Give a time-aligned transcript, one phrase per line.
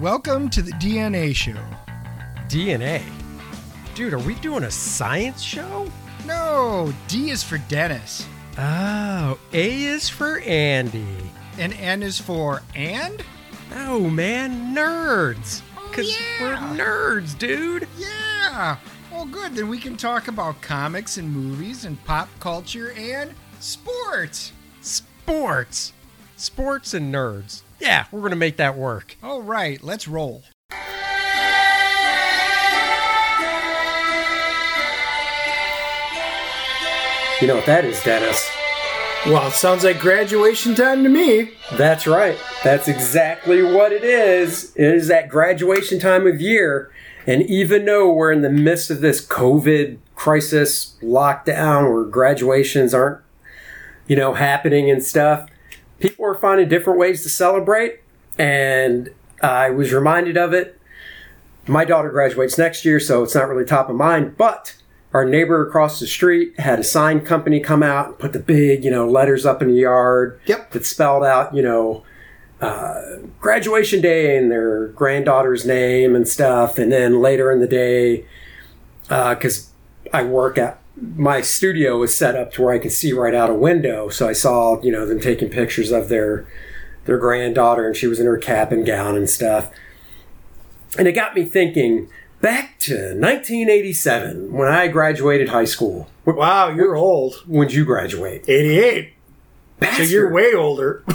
[0.00, 1.56] Welcome to the DNA show.
[2.48, 3.02] DNA?
[3.94, 5.90] Dude, are we doing a science show?
[6.24, 8.26] No, D is for Dennis,
[8.58, 11.06] Oh, A is for Andy.
[11.58, 13.22] and N is for and?
[13.74, 15.62] Oh man, nerds.
[15.76, 16.42] Oh, Cause yeah.
[16.42, 17.88] we're nerds, dude.
[17.98, 18.76] Yeah.
[19.10, 19.54] Well, good.
[19.54, 24.52] Then we can talk about comics and movies and pop culture and sports.
[24.80, 25.92] Sports.
[26.36, 27.62] Sports and nerds.
[27.80, 29.16] Yeah, we're gonna make that work.
[29.22, 30.42] All right, let's roll.
[37.40, 38.50] You know what that is, Dennis?
[39.26, 41.52] Well, it sounds like graduation time to me.
[41.72, 42.36] That's right.
[42.64, 44.74] That's exactly what it is.
[44.74, 46.90] It is that graduation time of year.
[47.26, 53.20] And even though we're in the midst of this COVID crisis lockdown where graduations aren't,
[54.08, 55.48] you know, happening and stuff,
[56.18, 58.00] people are finding different ways to celebrate.
[58.36, 60.80] And I was reminded of it.
[61.68, 64.74] My daughter graduates next year, so it's not really top of mind, but
[65.14, 68.84] our neighbor across the street had a sign company come out and put the big,
[68.84, 70.72] you know, letters up in the yard Yep.
[70.72, 72.02] that spelled out, you know,
[72.60, 73.00] uh,
[73.38, 76.78] graduation day and their granddaughter's name and stuff.
[76.78, 78.24] And then later in the day,
[79.08, 79.70] because
[80.12, 83.50] I work at my studio was set up to where I could see right out
[83.50, 86.46] a window, so I saw, you know, them taking pictures of their
[87.04, 89.70] their granddaughter, and she was in her cap and gown and stuff.
[90.98, 92.10] And it got me thinking
[92.40, 96.08] back to 1987 when I graduated high school.
[96.24, 97.34] Wow, you're old.
[97.46, 98.44] When did you graduate?
[98.46, 99.14] 88.
[99.96, 101.04] So you're way older.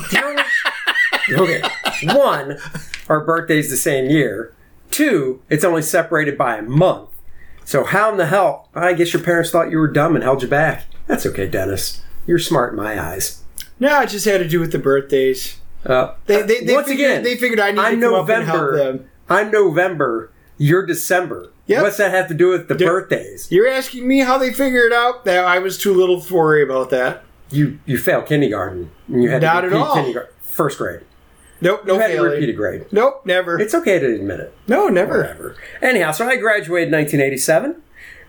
[1.30, 1.61] Okay.
[2.04, 2.58] One,
[3.08, 4.54] our birthday's the same year.
[4.92, 7.09] Two, it's only separated by a month.
[7.66, 8.69] So how in the hell?
[8.75, 10.86] I guess your parents thought you were dumb and held you back.
[11.08, 12.02] That's okay, Dennis.
[12.28, 13.44] You're smart in my eyes.
[13.80, 15.58] no, it just had to do with the birthdays.
[15.86, 18.30] Uh, They, they, they once figured, again, they figured I need I'm to come up
[18.30, 19.09] and help them.
[19.30, 20.31] I'm November.
[20.58, 21.52] You're December.
[21.67, 21.81] Yep.
[21.83, 23.52] What's that have to do with the birthdays?
[23.52, 25.26] You're asking me how they figured out?
[25.26, 27.23] That I was too little to worry about that.
[27.52, 28.92] You you failed kindergarten.
[29.10, 29.95] You had Not to at all.
[29.95, 30.33] kindergarten.
[30.42, 31.02] First grade.
[31.63, 32.85] Nope, no You had to repeat a grade.
[32.91, 33.59] Nope, never.
[33.59, 34.55] It's okay to admit it.
[34.67, 35.21] no, never.
[35.21, 35.55] Whatever.
[35.81, 37.81] Anyhow, so I graduated in 1987,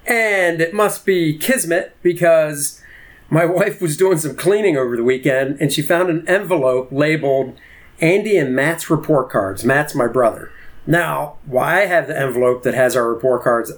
[0.07, 2.81] and it must be kismet because
[3.29, 7.59] my wife was doing some cleaning over the weekend, and she found an envelope labeled
[8.01, 9.65] Andy and Matt's report cards.
[9.65, 10.51] Matt's my brother.
[10.87, 13.73] Now, why I have the envelope that has our report cards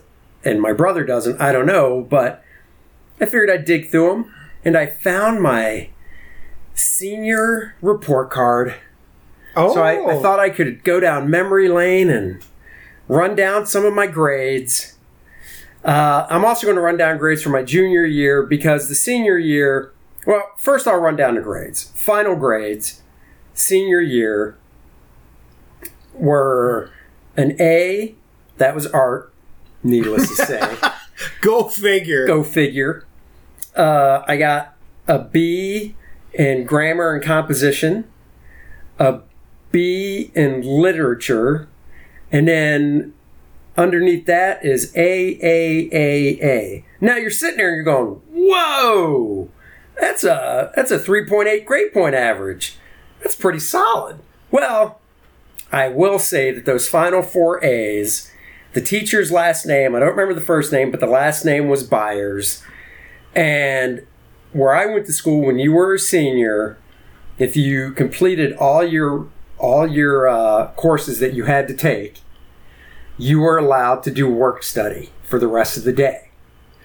[0.47, 2.43] and my brother doesn't, I don't know, but
[3.21, 4.35] I figured I'd dig through them,
[4.65, 5.89] and I found my
[6.75, 8.77] senior report card
[9.57, 12.45] Oh, so I, I thought I could go down memory lane and
[13.09, 14.97] run down some of my grades.
[15.83, 19.39] Uh, I'm also going to run down grades for my junior year because the senior
[19.39, 19.93] year,
[20.27, 21.85] well, first I'll run down the grades.
[21.95, 23.03] Final grades,
[23.55, 24.59] senior year,
[26.13, 26.91] were
[27.37, 28.15] an A,
[28.59, 29.33] that was art,
[29.83, 30.77] needless to say.
[31.41, 32.27] go figure.
[32.27, 33.07] Go figure.
[33.75, 34.75] Uh, I got
[35.07, 35.95] a B
[36.33, 38.05] in grammar and composition,
[38.99, 39.21] a
[39.73, 41.69] B in literature,
[42.33, 43.15] and then
[43.77, 46.85] underneath that is A A A A.
[47.01, 49.49] Now you're sitting there and you're going, "Whoa,
[49.99, 52.79] that's a that's a 3.8 grade point average.
[53.23, 54.19] That's pretty solid."
[54.51, 55.01] Well,
[55.73, 58.31] I will say that those final four A's,
[58.73, 61.83] the teacher's last name, I don't remember the first name, but the last name was
[61.83, 62.63] Byers.
[63.35, 64.07] And
[64.53, 66.79] where I went to school when you were a senior,
[67.39, 72.21] if you completed all your all your uh, courses that you had to take,
[73.19, 76.31] you were allowed to do work study for the rest of the day.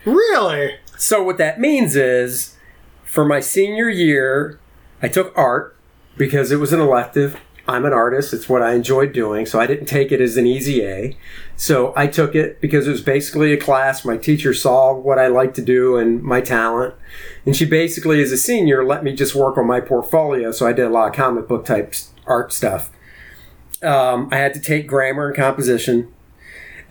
[0.05, 0.75] Really?
[0.97, 2.55] So what that means is,
[3.03, 4.59] for my senior year,
[5.01, 5.75] I took art
[6.17, 7.39] because it was an elective.
[7.67, 8.33] I'm an artist.
[8.33, 9.45] It's what I enjoyed doing.
[9.45, 11.17] So I didn't take it as an easy A.
[11.55, 14.03] So I took it because it was basically a class.
[14.03, 16.95] My teacher saw what I like to do and my talent.
[17.45, 20.51] And she basically, as a senior, let me just work on my portfolio.
[20.51, 21.93] So I did a lot of comic book type
[22.27, 22.89] art stuff.
[23.83, 26.13] Um, I had to take grammar and composition,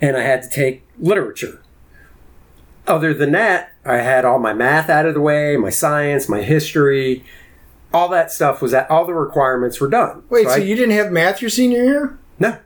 [0.01, 1.61] and I had to take literature
[2.87, 6.41] other than that, I had all my math out of the way, my science, my
[6.41, 7.23] history,
[7.93, 10.23] all that stuff was that all the requirements were done.
[10.29, 12.17] Wait, so, I- you didn't have math your senior year?
[12.39, 12.57] no,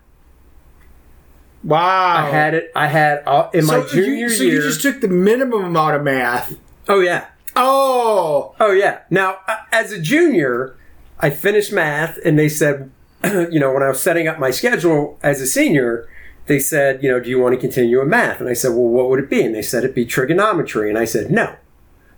[1.64, 2.16] Wow.
[2.18, 2.72] I had it.
[2.76, 3.88] I had all, in my Oh.
[3.88, 4.54] junior you, so year.
[4.56, 6.56] you just took the minimum amount of math.
[6.88, 7.26] oh yeah,
[7.56, 9.00] Oh, oh yeah.
[9.10, 10.76] Now uh, as a junior,
[11.20, 12.92] I finished math, and they said,
[13.24, 16.10] you know, when I was setting up my schedule as a senior.
[16.48, 18.40] They said, you know, do you want to continue in math?
[18.40, 19.42] And I said, well, what would it be?
[19.42, 20.90] And they said it'd be trigonometry.
[20.90, 21.56] And I said, no,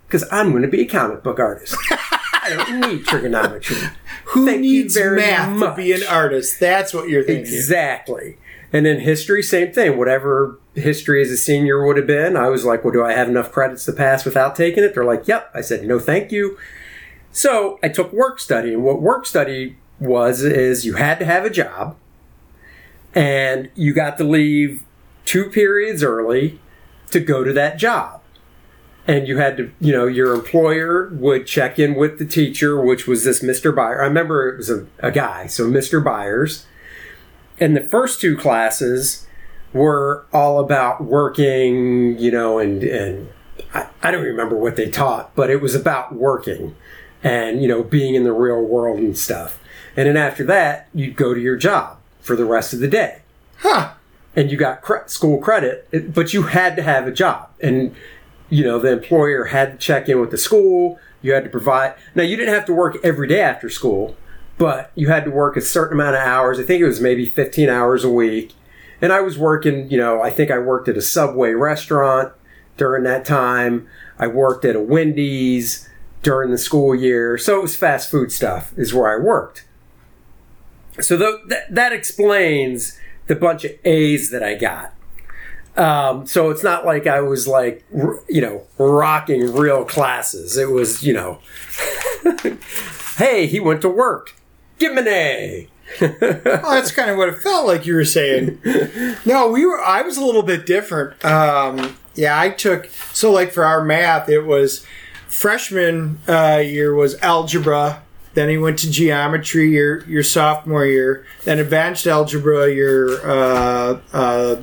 [0.06, 1.74] because I'm going to be a comic book artist.
[1.90, 3.76] I don't need trigonometry.
[4.26, 6.60] Who Thank needs math to be an artist?
[6.60, 7.54] That's what you're thinking.
[7.54, 8.36] Exactly.
[8.72, 9.96] And then history, same thing.
[9.96, 13.28] Whatever history as a senior would have been, I was like, well, do I have
[13.28, 14.94] enough credits to pass without taking it?
[14.94, 15.50] They're like, yep.
[15.54, 16.58] I said, no, thank you.
[17.32, 18.74] So I took work study.
[18.74, 21.96] And what work study was is you had to have a job
[23.14, 24.84] and you got to leave
[25.24, 26.58] two periods early
[27.10, 28.20] to go to that job.
[29.06, 33.06] And you had to, you know, your employer would check in with the teacher, which
[33.06, 33.74] was this Mr.
[33.74, 34.00] Byers.
[34.00, 36.04] I remember it was a, a guy, so Mr.
[36.04, 36.66] Byers.
[37.58, 39.26] And the first two classes
[39.72, 43.28] were all about working, you know, and, and
[43.72, 46.76] I, I don't remember what they taught, but it was about working
[47.22, 49.58] and, you know, being in the real world and stuff.
[49.96, 53.22] And then after that, you'd go to your job for the rest of the day
[53.58, 53.92] Huh.
[54.36, 57.48] and you got cre- school credit, but you had to have a job.
[57.60, 57.94] And,
[58.50, 60.98] you know, the employer had to check in with the school.
[61.22, 61.94] You had to provide.
[62.14, 64.16] Now, you didn't have to work every day after school,
[64.56, 66.60] but you had to work a certain amount of hours.
[66.60, 68.54] I think it was maybe 15 hours a week.
[69.00, 72.32] And I was working, you know, I think I worked at a Subway restaurant
[72.76, 73.88] during that time.
[74.18, 75.88] I worked at a Wendy's
[76.22, 77.38] during the school year.
[77.38, 79.64] So it was fast food stuff, is where I worked.
[81.00, 84.94] So tho- that, that explains the bunch of A's that I got.
[85.76, 87.84] Um, so it's not like I was like,
[88.28, 90.56] you know, rocking real classes.
[90.56, 91.38] It was, you know,
[93.16, 94.34] hey, he went to work.
[94.78, 95.68] Give him an A.
[96.00, 98.60] Well, that's kind of what it felt like you were saying.
[99.24, 99.80] No, we were.
[99.80, 101.24] I was a little bit different.
[101.24, 104.84] Um, yeah, I took so like for our math, it was
[105.38, 108.02] freshman uh, year was algebra.
[108.34, 111.24] Then he went to geometry your your sophomore year.
[111.44, 114.62] Then advanced algebra your uh, uh,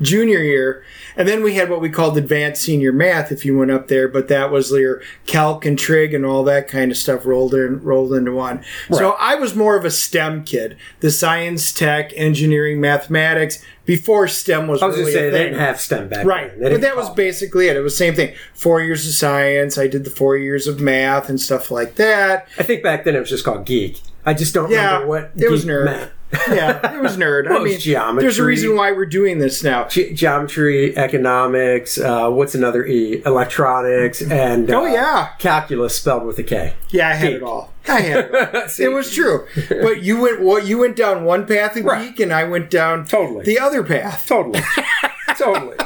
[0.00, 0.84] junior year.
[1.16, 4.08] And then we had what we called advanced senior math if you went up there,
[4.08, 7.82] but that was your calc and trig and all that kind of stuff rolled in
[7.82, 8.64] rolled into one.
[8.90, 14.66] So I was more of a STEM kid, the science, tech, engineering, mathematics before STEM
[14.66, 14.82] was.
[14.82, 17.06] I was really just saying a they didn't have STEM back Right, but that was
[17.06, 17.76] call- basically it.
[17.76, 18.34] It was the same thing.
[18.54, 19.78] Four years of science.
[19.78, 22.48] I did the four years of math and stuff like that.
[22.58, 24.00] I think back then it was just called geek.
[24.26, 25.84] I just don't Yeah, remember what it was nerd.
[25.84, 26.10] meant.
[26.48, 27.48] Yeah, it was nerd.
[27.48, 28.22] Well, I mean, geometry.
[28.22, 29.84] there's a reason why we're doing this now.
[29.88, 33.22] Ge- geometry, economics, uh, what's another E?
[33.24, 36.74] Electronics, and uh, Oh yeah, calculus spelled with a K.
[36.90, 37.36] Yeah, I had Geek.
[37.36, 37.72] it all.
[37.88, 38.62] I had it all.
[38.78, 39.46] It was true.
[39.68, 42.00] But you went what you went down one path a Right.
[42.10, 43.44] week and I went down Totally.
[43.44, 44.26] the other path.
[44.26, 44.60] Totally,
[45.38, 45.76] totally.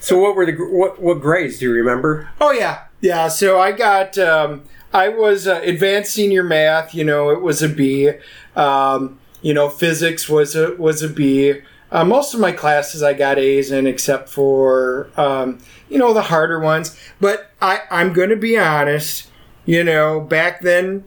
[0.00, 2.28] So what were the what what grades do you remember?
[2.40, 2.84] Oh yeah.
[3.00, 4.62] Yeah, so I got um
[4.92, 8.10] I was uh, advanced senior math, you know, it was a B.
[8.54, 11.60] Um, you know, physics was a was a B.
[11.90, 15.58] Uh, most of my classes I got A's in, except for um,
[15.90, 16.96] you know the harder ones.
[17.20, 19.28] But I, I'm going to be honest.
[19.66, 21.04] You know, back then,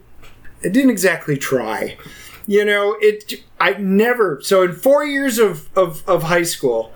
[0.63, 1.97] I didn't exactly try.
[2.45, 3.33] You know, it.
[3.59, 4.39] I never.
[4.41, 6.93] So in four years of of, of high school,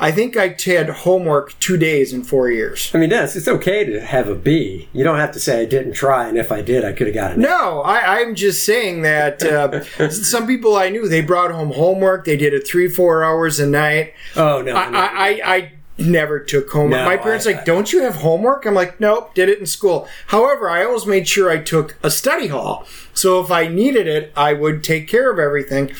[0.00, 2.90] I think I had homework two days in four years.
[2.94, 4.88] I mean, yes, it's okay to have a B.
[4.94, 7.14] You don't have to say I didn't try, and if I did, I could have
[7.14, 7.42] gotten.
[7.42, 12.24] No, I, I'm just saying that uh, some people I knew they brought home homework.
[12.24, 14.14] They did it three, four hours a night.
[14.36, 14.98] Oh no, I, no.
[14.98, 17.00] I, I, I never took homework.
[17.00, 19.66] No, My parents I- like, "Don't you have homework?" I'm like, "Nope, did it in
[19.66, 24.06] school." However, I always made sure I took a study hall, so if I needed
[24.06, 25.92] it, I would take care of everything.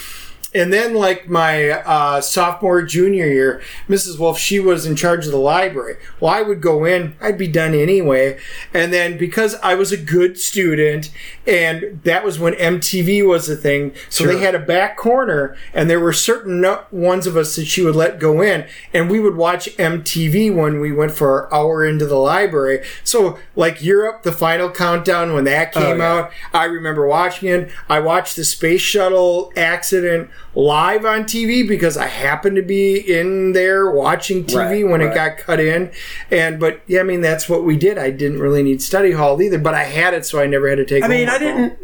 [0.52, 4.18] And then, like my uh, sophomore, junior year, Mrs.
[4.18, 5.96] Wolf, she was in charge of the library.
[6.18, 8.38] Well, I would go in, I'd be done anyway.
[8.74, 11.12] And then because I was a good student,
[11.46, 15.88] and that was when MTV was a thing, so they had a back corner, and
[15.88, 19.36] there were certain ones of us that she would let go in, and we would
[19.36, 22.84] watch MTV when we went for our hour into the library.
[23.04, 26.12] So, like Europe, the final countdown when that came yeah.
[26.12, 27.70] out, I remember watching it.
[27.88, 33.52] I watched the space shuttle accident live on TV because I happened to be in
[33.52, 35.92] there watching TV Right, when it got cut in.
[36.30, 37.98] And but yeah, I mean that's what we did.
[37.98, 40.76] I didn't really need study hall either, but I had it, so I never had
[40.76, 41.04] to take.
[41.04, 41.78] I mean, I didn't.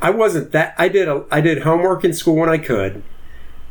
[0.00, 0.74] I wasn't that.
[0.78, 1.08] I did.
[1.08, 3.02] A, I did homework in school when I could,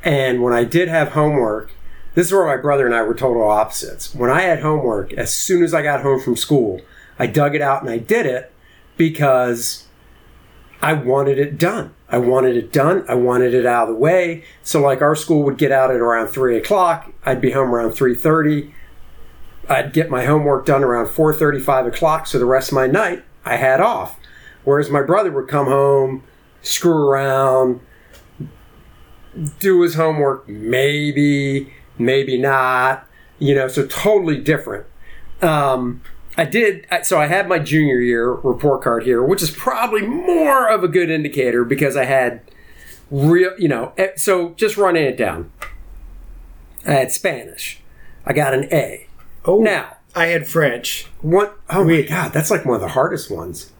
[0.03, 1.72] and when I did have homework,
[2.13, 4.13] this is where my brother and I were total opposites.
[4.13, 6.82] When I had homework, as soon as I got home from school,
[7.18, 8.51] I dug it out and I did it
[8.98, 9.88] because
[10.82, 11.94] I wanted it done.
[12.12, 13.06] I wanted it done.
[13.08, 14.44] I wanted it out of the way.
[14.62, 17.12] So, like, our school would get out at around three o'clock.
[17.25, 18.74] I'd be home around three thirty.
[19.70, 22.27] I'd get my homework done around four thirty, five o'clock.
[22.27, 24.20] So the rest of my night I had off.
[24.65, 26.24] Whereas my brother would come home,
[26.62, 27.80] screw around,
[29.60, 33.08] do his homework, maybe, maybe not.
[33.39, 34.86] You know, so totally different.
[35.41, 36.01] Um,
[36.38, 36.88] I did.
[37.04, 40.88] So I had my junior year report card here, which is probably more of a
[40.88, 42.42] good indicator because I had
[43.10, 43.92] real, you know.
[43.98, 45.52] eh, So just running it down,
[46.88, 47.82] I had Spanish.
[48.26, 49.08] I got an A.
[49.46, 51.08] Oh, Now, I had French.
[51.22, 51.58] what?
[51.70, 53.72] Oh my god, that's like one of the hardest ones.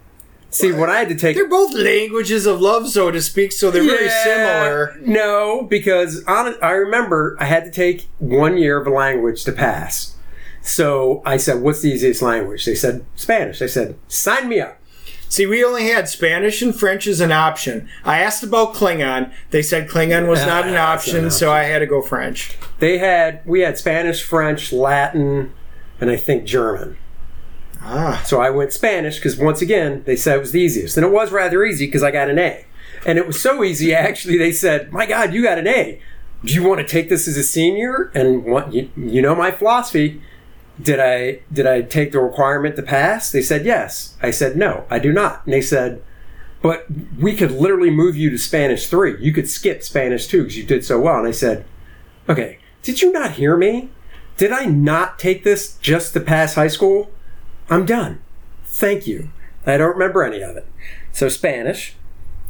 [0.50, 3.72] See, what I had to take They're both languages of love, so to speak, so
[3.72, 4.98] they're very similar.
[5.00, 9.54] No, because on, I remember I had to take one year of a language to
[9.54, 10.16] pass.
[10.62, 13.62] So I said, "What's the easiest language?" They said Spanish.
[13.62, 14.78] I said, "Sign me up."
[15.28, 17.88] See, we only had Spanish and French as an option.
[18.04, 19.32] I asked about Klingon.
[19.52, 22.02] They said Klingon was not an Ah, it's not option, so I had to go
[22.02, 22.58] French.
[22.80, 25.54] They had we had Spanish, French, Latin,
[26.02, 26.98] and I think German.
[27.82, 28.22] Ah.
[28.26, 31.12] So I went Spanish because once again they said it was the easiest, and it
[31.12, 32.66] was rather easy because I got an A,
[33.06, 34.38] and it was so easy actually.
[34.38, 36.02] They said, "My God, you got an A.
[36.44, 39.52] Do you want to take this as a senior?" And what you, you know my
[39.52, 40.22] philosophy.
[40.82, 43.32] Did I did I take the requirement to pass?
[43.32, 44.16] They said yes.
[44.22, 45.46] I said no, I do not.
[45.46, 46.02] And they said,
[46.62, 46.86] but
[47.20, 49.18] we could literally move you to Spanish three.
[49.20, 51.20] You could skip Spanish two because you did so well.
[51.20, 51.66] And I said,
[52.30, 53.90] okay, did you not hear me?
[54.38, 57.12] Did I not take this just to pass high school?
[57.70, 58.22] I'm done.
[58.66, 59.30] Thank you.
[59.66, 60.68] I don't remember any of it.
[61.12, 61.96] So Spanish.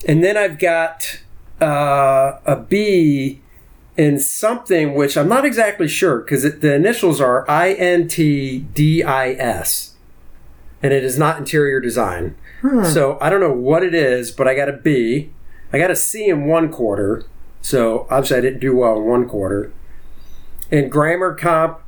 [0.07, 1.19] And then I've got
[1.61, 3.41] uh, a B
[3.97, 8.67] in something which I'm not exactly sure because the initials are INTDIS.
[10.83, 12.35] And it is not interior design.
[12.83, 15.31] So I don't know what it is, but I got a B.
[15.73, 17.23] I got a C in one quarter.
[17.61, 19.71] So obviously I didn't do well in one quarter.
[20.69, 21.79] In grammar comp,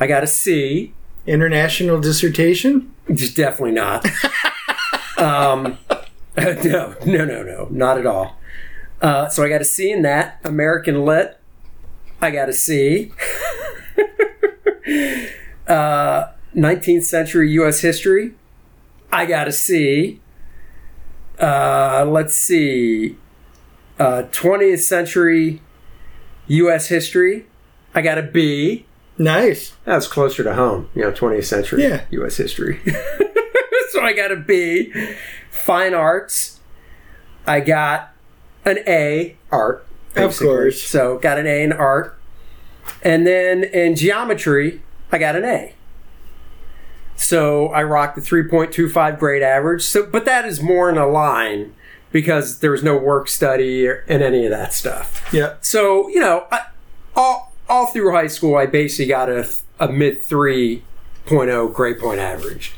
[0.00, 0.94] I got a C.
[1.26, 2.94] International dissertation?
[3.12, 4.06] Just definitely not.
[5.18, 5.78] um,
[6.36, 8.37] no, no, no, no, not at all.
[9.00, 10.40] Uh, so I got a C in that.
[10.44, 11.38] American Lit,
[12.20, 13.12] I got a C.
[15.66, 17.80] uh, 19th century U.S.
[17.80, 18.34] history,
[19.12, 20.20] I got a C.
[21.38, 23.16] Uh, let's see.
[23.98, 25.62] Uh, 20th century
[26.48, 26.88] U.S.
[26.88, 27.46] history,
[27.94, 28.86] I got a B.
[29.16, 29.76] Nice.
[29.84, 32.04] That's closer to home, you know, 20th century Yeah.
[32.10, 32.36] U.S.
[32.36, 32.80] history.
[33.90, 34.92] so I got a B.
[35.50, 36.60] Fine arts,
[37.46, 38.14] I got
[38.68, 39.86] an A, art.
[40.16, 40.82] Of course.
[40.82, 42.18] So got an A in art.
[43.02, 44.82] And then in geometry,
[45.12, 45.74] I got an A.
[47.16, 49.82] So I rocked the 3.25 grade average.
[49.82, 51.74] So, but that is more in a line
[52.12, 55.28] because there was no work study or, and any of that stuff.
[55.32, 55.56] Yeah.
[55.60, 56.66] So you know, I,
[57.14, 62.72] all all through high school, I basically got a, a mid 3.0 grade point average.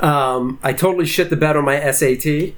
[0.00, 2.54] Um, I totally shit the bed on my SAT.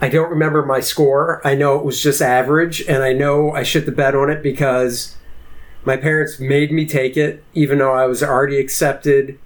[0.00, 1.40] I don't remember my score.
[1.44, 4.42] I know it was just average, and I know I shit the bed on it
[4.42, 5.16] because
[5.84, 9.38] my parents made me take it, even though I was already accepted.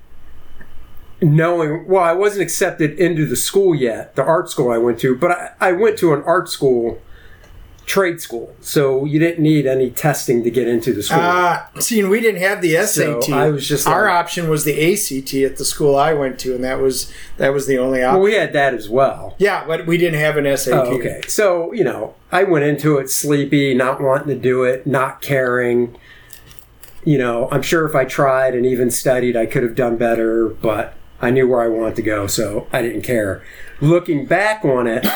[1.22, 5.14] Knowing, well, I wasn't accepted into the school yet, the art school I went to,
[5.14, 7.00] but I, I went to an art school
[7.90, 11.18] trade school, so you didn't need any testing to get into the school.
[11.20, 13.24] Ah, see, and we didn't have the SAT.
[13.24, 16.38] So I was just our like- option was the ACT at the school I went
[16.40, 18.14] to, and that was that was the only option.
[18.14, 19.34] well, we had that as well.
[19.38, 20.72] yeah, but we didn't have an SAT.
[20.86, 21.20] Oh, okay.
[21.26, 25.96] So, you know, I went into it sleepy, not wanting to do it, not caring.
[27.04, 30.48] You know, I'm sure if I tried and even studied, I could have done better,
[30.48, 33.42] but I knew where I wanted to go, so I didn't care.
[33.80, 35.06] Looking back on it,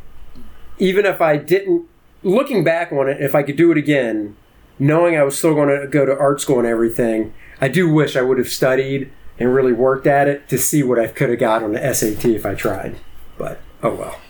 [0.78, 1.86] even if I didn't,
[2.22, 4.36] looking back on it, if I could do it again,
[4.78, 8.16] knowing I was still going to go to art school and everything, I do wish
[8.16, 11.38] I would have studied and really worked at it to see what I could have
[11.38, 12.96] got on the SAT if I tried.
[13.36, 14.20] But, oh well.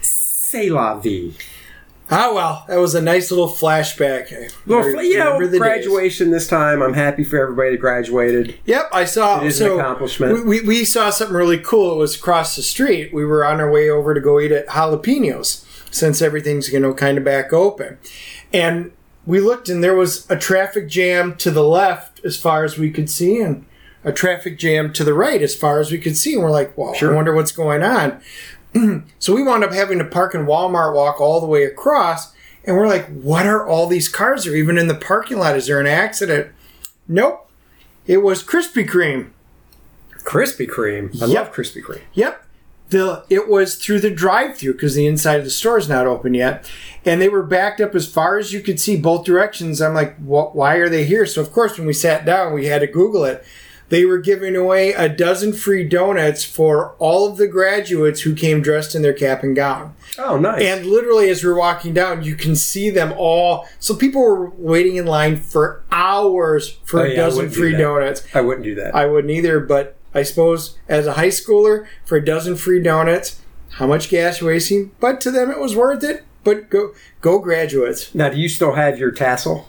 [0.00, 1.34] C'est la vie.
[2.08, 4.30] Ah, well, that was a nice little flashback.
[4.64, 5.58] Well, remember- you know, the days.
[5.58, 6.80] graduation this time.
[6.80, 8.56] I'm happy for everybody that graduated.
[8.64, 9.40] Yep, I saw.
[9.40, 10.46] It is an so accomplishment.
[10.46, 11.94] We, we, we saw something really cool.
[11.94, 13.12] It was across the street.
[13.12, 16.92] We were on our way over to go eat at Jalapenos since everything's you know
[16.94, 17.98] kind of back open,
[18.52, 18.92] and
[19.26, 22.90] we looked and there was a traffic jam to the left as far as we
[22.90, 23.64] could see, and
[24.04, 26.34] a traffic jam to the right as far as we could see.
[26.34, 27.12] And we're like, well, Sure.
[27.12, 28.20] I wonder what's going on.
[29.18, 32.32] so we wound up having to park in Walmart, walk all the way across,
[32.64, 34.46] and we're like, what are all these cars?
[34.46, 35.56] Are even in the parking lot?
[35.56, 36.52] Is there an accident?
[37.08, 37.50] Nope.
[38.06, 39.30] It was Krispy Kreme.
[40.24, 41.10] Krispy Kreme.
[41.22, 41.46] I Yep.
[41.46, 42.02] love Krispy Kreme.
[42.14, 42.44] Yep.
[42.88, 46.34] The it was through the drive-through because the inside of the store is not open
[46.34, 46.70] yet,
[47.04, 49.82] and they were backed up as far as you could see both directions.
[49.82, 50.54] I'm like, what?
[50.54, 51.26] Why are they here?
[51.26, 53.44] So of course, when we sat down, we had to Google it.
[53.88, 58.60] They were giving away a dozen free donuts for all of the graduates who came
[58.60, 59.94] dressed in their cap and gown.
[60.18, 60.60] Oh, nice.
[60.62, 63.68] And literally, as we're walking down, you can see them all.
[63.78, 67.60] So people were waiting in line for hours for Oh, a yeah, dozen wouldn't do
[67.60, 68.26] free donuts.
[68.34, 68.92] I wouldn't do that.
[68.94, 73.40] I wouldn't either, but I suppose, as a high schooler for a dozen free donuts.
[73.72, 74.92] How much gas wasting?
[74.98, 76.24] But to them, it was worth it.
[76.42, 78.14] But go, go graduates.
[78.14, 79.68] Now, do you still have your tassel?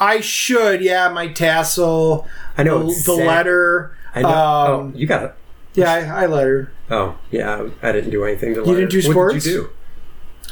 [0.00, 1.10] I should, yeah.
[1.10, 3.94] My tassel, I know the, the letter.
[4.14, 4.28] I know.
[4.28, 5.34] Um, oh, you got it.
[5.74, 6.70] Yeah, I, I lettered.
[6.90, 7.68] Oh, yeah.
[7.82, 8.60] I didn't do anything to.
[8.64, 9.44] You didn't do What sports?
[9.44, 9.70] did you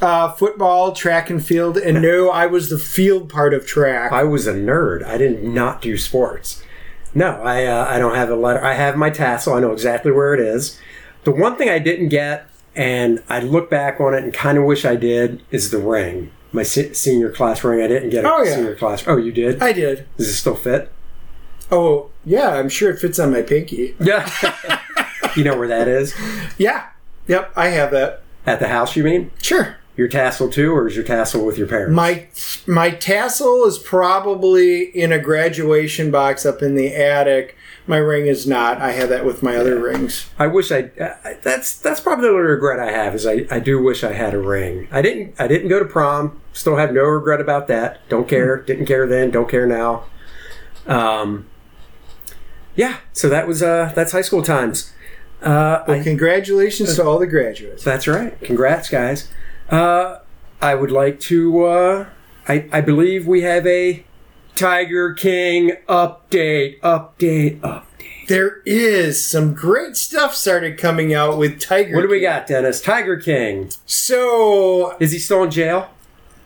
[0.00, 0.04] do?
[0.04, 4.12] Uh, football, track and field, and no, I was the field part of track.
[4.12, 5.02] I was a nerd.
[5.02, 6.62] I did not do sports.
[7.16, 8.62] No, I uh, I don't have a letter.
[8.62, 9.54] I have my tassel.
[9.54, 10.78] I know exactly where it is.
[11.24, 14.64] The one thing I didn't get, and I look back on it and kind of
[14.64, 16.30] wish I did, is the ring.
[16.52, 17.82] My se- senior class ring.
[17.82, 18.54] I didn't get a Oh, yeah.
[18.56, 19.02] senior class.
[19.08, 19.62] Oh, you did?
[19.62, 20.06] I did.
[20.18, 20.92] Does it still fit?
[21.72, 23.96] Oh, yeah, I'm sure it fits on my pinky.
[23.98, 24.30] Yeah.
[25.36, 26.14] you know where that is?
[26.58, 26.86] Yeah.
[27.28, 28.22] Yep, I have that.
[28.44, 29.30] At the house, you mean?
[29.42, 29.76] Sure.
[29.96, 31.94] Your tassel too, or is your tassel with your parents?
[31.94, 32.26] My
[32.66, 37.56] my tassel is probably in a graduation box up in the attic.
[37.86, 38.78] My ring is not.
[38.82, 40.28] I have that with my other rings.
[40.38, 40.90] I wish I.
[41.00, 44.12] Uh, that's that's probably the only regret I have is I, I do wish I
[44.12, 44.86] had a ring.
[44.90, 46.42] I didn't I didn't go to prom.
[46.52, 48.06] Still have no regret about that.
[48.10, 48.56] Don't care.
[48.60, 49.30] Didn't care then.
[49.30, 50.04] Don't care now.
[50.86, 51.46] Um.
[52.74, 52.98] Yeah.
[53.14, 54.92] So that was uh that's high school times.
[55.42, 57.84] Uh, Well, I, congratulations to all the graduates.
[57.84, 58.38] that's right.
[58.42, 59.28] Congrats, guys.
[59.70, 60.18] Uh,
[60.60, 61.64] I would like to.
[61.64, 62.06] Uh,
[62.48, 64.04] I I believe we have a
[64.54, 66.80] Tiger King update.
[66.80, 67.60] Update.
[67.60, 67.82] Update.
[68.28, 71.94] There is some great stuff started coming out with Tiger.
[71.94, 72.28] What do we King.
[72.28, 72.80] got, Dennis?
[72.80, 73.70] Tiger King.
[73.86, 75.90] So, Is he still in jail?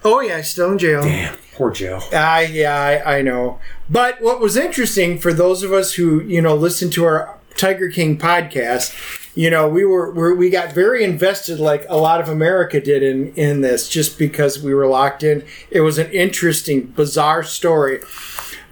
[0.05, 1.03] oh yeah, still in jail.
[1.03, 2.01] Damn, poor Joe.
[2.13, 2.75] I yeah,
[3.05, 3.59] I, I know.
[3.89, 7.89] But what was interesting for those of us who you know listen to our Tiger
[7.89, 8.95] King podcast,
[9.35, 13.03] you know, we were, were we got very invested, like a lot of America did
[13.03, 15.45] in in this, just because we were locked in.
[15.71, 18.01] It was an interesting, bizarre story.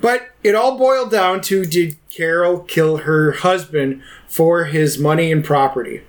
[0.01, 5.45] But it all boiled down to did Carol kill her husband for his money and
[5.45, 6.03] property?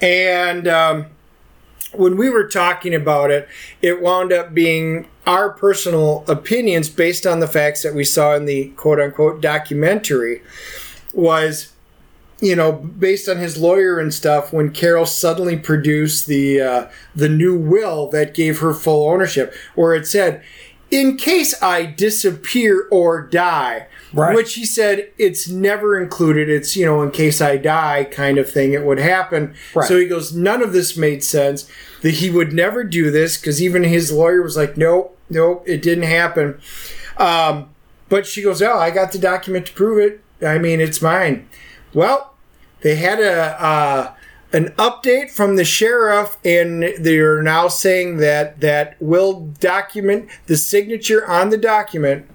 [0.00, 1.06] And um,
[1.92, 3.48] when we were talking about it,
[3.82, 8.44] it wound up being our personal opinions based on the facts that we saw in
[8.44, 10.42] the quote unquote documentary
[11.12, 11.72] was
[12.40, 17.28] you know based on his lawyer and stuff when Carol suddenly produced the uh, the
[17.28, 20.42] new will that gave her full ownership where it said
[20.90, 24.36] in case I disappear or die Right.
[24.36, 26.48] which he said it's never included.
[26.48, 29.54] It's you know in case I die kind of thing it would happen.
[29.74, 29.86] Right.
[29.86, 31.68] so he goes none of this made sense
[32.02, 35.82] that he would never do this because even his lawyer was like nope nope it
[35.82, 36.58] didn't happen.
[37.18, 37.68] Um,
[38.08, 40.22] but she goes oh I got the document to prove it.
[40.46, 41.46] I mean it's mine
[41.96, 42.34] well
[42.82, 44.14] they had a uh,
[44.52, 51.26] an update from the sheriff, and they're now saying that that will document the signature
[51.26, 52.30] on the document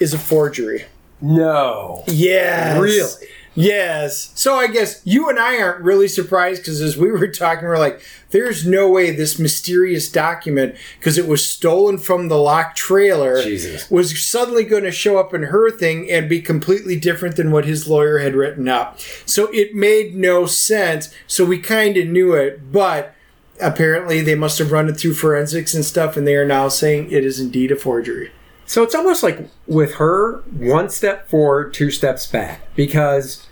[0.00, 0.84] is a forgery.
[1.20, 2.04] No.
[2.06, 3.28] Yes, Really?
[3.54, 4.32] Yes.
[4.34, 7.78] So I guess you and I aren't really surprised because as we were talking, we're
[7.78, 13.42] like, "There's no way this mysterious document, because it was stolen from the locked trailer,
[13.42, 13.90] Jesus.
[13.90, 17.64] was suddenly going to show up in her thing and be completely different than what
[17.64, 18.98] his lawyer had written up.
[19.24, 21.10] So it made no sense.
[21.26, 23.14] So we kind of knew it, but
[23.60, 27.10] apparently they must have run it through forensics and stuff, and they are now saying
[27.12, 28.32] it is indeed a forgery.
[28.66, 32.62] So it's almost like with her, one step forward, two steps back.
[32.74, 33.46] Because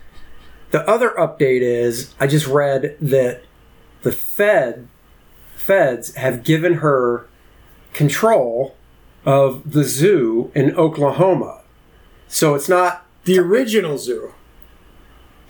[0.71, 3.43] the other update is I just read that
[4.03, 4.89] the Fed
[5.55, 7.27] feds have given her
[7.93, 8.75] control
[9.25, 11.61] of the zoo in Oklahoma.
[12.27, 14.33] So it's not The original zoo.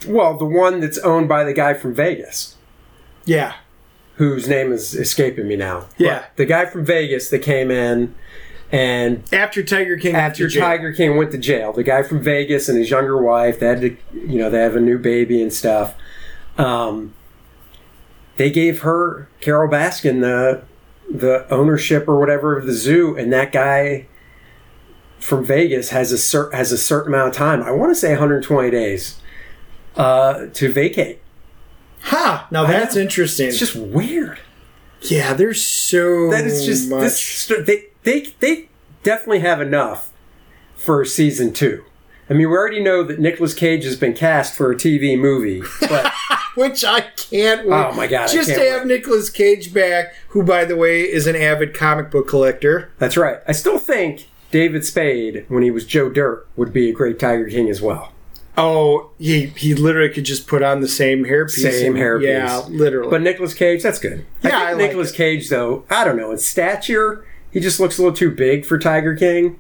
[0.07, 2.57] well, the one that's owned by the guy from Vegas.
[3.25, 3.55] Yeah.
[4.17, 5.87] Whose name is escaping me now.
[5.97, 6.19] Yeah.
[6.19, 8.15] But the guy from Vegas that came in
[8.73, 10.15] and After Tiger King.
[10.15, 10.63] went after to jail.
[10.63, 13.81] Tiger King went to jail, the guy from Vegas and his younger wife, they had
[13.83, 15.95] to, you know, they have a new baby and stuff.
[16.59, 17.13] Um,
[18.37, 20.63] they gave her Carole Baskin the
[21.11, 24.07] the ownership or whatever of the zoo, and that guy
[25.21, 27.63] from Vegas has a cer- has a certain amount of time.
[27.63, 29.21] I want to say 120 days
[29.97, 31.21] uh, to vacate.
[32.05, 32.49] Ha!
[32.51, 33.49] Now that's interesting.
[33.49, 34.39] It's just weird.
[35.03, 37.01] yeah, there's so That is just much.
[37.03, 37.53] this.
[37.67, 38.69] They they they
[39.03, 40.11] definitely have enough
[40.75, 41.85] for season two.
[42.31, 45.63] I mean, we already know that Nicolas Cage has been cast for a TV movie,
[45.89, 46.13] but
[46.55, 47.75] which I can't wait.
[47.75, 51.37] Oh my God, Just to have Nicolas Cage back, who by the way is an
[51.37, 52.91] avid comic book collector.
[52.99, 53.39] that's right.
[53.47, 57.49] I still think David Spade, when he was Joe Dirt, would be a great Tiger
[57.49, 58.13] King as well.
[58.57, 61.71] Oh, he he literally could just put on the same hairpiece.
[61.71, 62.23] Same hairpiece.
[62.25, 63.11] Yeah, literally.
[63.11, 64.25] But Nicolas Cage, that's good.
[64.43, 65.17] Yeah, I I like Nicolas it.
[65.17, 68.79] Cage, though, I don't know, in stature, he just looks a little too big for
[68.79, 69.59] Tiger King.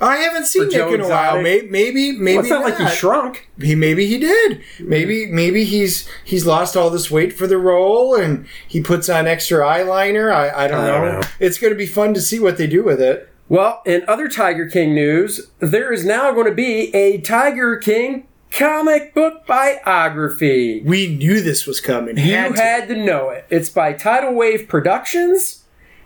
[0.00, 1.40] I haven't seen Nick Joe in a while.
[1.40, 3.48] Maybe, maybe, maybe Well, it's not, like he shrunk.
[3.60, 4.60] he maybe he did.
[4.80, 9.28] Maybe maybe he's he's lost all this weight for the role and he puts on
[9.28, 10.32] extra eyeliner.
[10.34, 11.04] I, I don't I know.
[11.04, 11.28] don't know.
[11.38, 13.28] It's going to be fun to see what they do with it.
[13.48, 18.26] Well, in other Tiger King news, there is now going to be a Tiger King
[18.50, 20.82] comic book biography.
[20.84, 22.16] We knew this was coming.
[22.18, 22.62] You Had to.
[22.62, 23.46] had to know it.
[23.50, 25.61] It's by Tidal Wave Productions.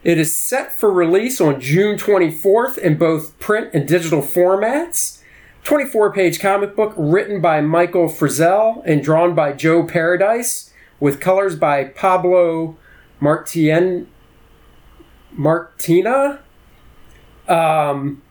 [0.06, 5.20] It is set for release on June 24th in both print and digital formats.
[5.64, 11.56] 24 page comic book written by Michael Frizell and drawn by Joe Paradise with colors
[11.56, 12.76] by Pablo
[13.20, 14.06] Martien
[15.32, 16.38] Martina.
[17.48, 18.22] Um,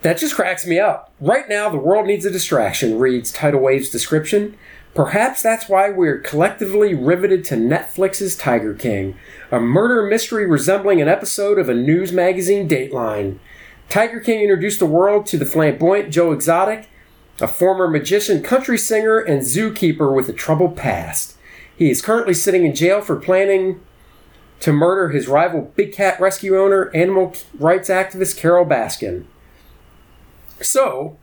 [0.00, 1.12] that just cracks me up.
[1.20, 4.58] Right now, the world needs a distraction, reads Tidal Wave's description.
[4.94, 9.16] Perhaps that's why we're collectively riveted to Netflix's Tiger King,
[9.52, 13.38] a murder mystery resembling an episode of a news magazine Dateline.
[13.90, 16.88] Tiger King introduced the world to the flamboyant Joe Exotic,
[17.38, 21.36] a former magician, country singer, and zookeeper with a troubled past.
[21.76, 23.82] He is currently sitting in jail for planning
[24.60, 29.26] to murder his rival big cat rescue owner, animal rights activist Carole Baskin.
[30.62, 31.18] So,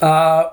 [0.00, 0.50] uh,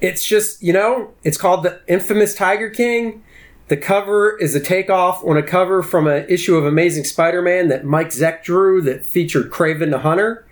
[0.00, 3.22] it's just, you know, it's called the infamous Tiger King.
[3.68, 7.68] The cover is a takeoff on a cover from an issue of Amazing Spider Man
[7.68, 10.46] that Mike Zeck drew that featured Kraven the Hunter.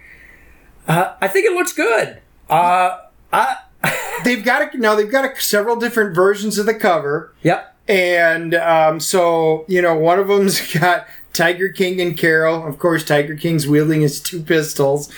[0.87, 2.21] Uh, I think it looks good.
[2.49, 2.99] Uh,
[3.33, 3.57] I,
[4.25, 7.35] They've got a, now they've got a, several different versions of the cover.
[7.43, 7.75] yep.
[7.89, 12.67] And um, so, you know, one of them's got Tiger King and Carol.
[12.67, 15.13] Of course, Tiger King's wielding his two pistols.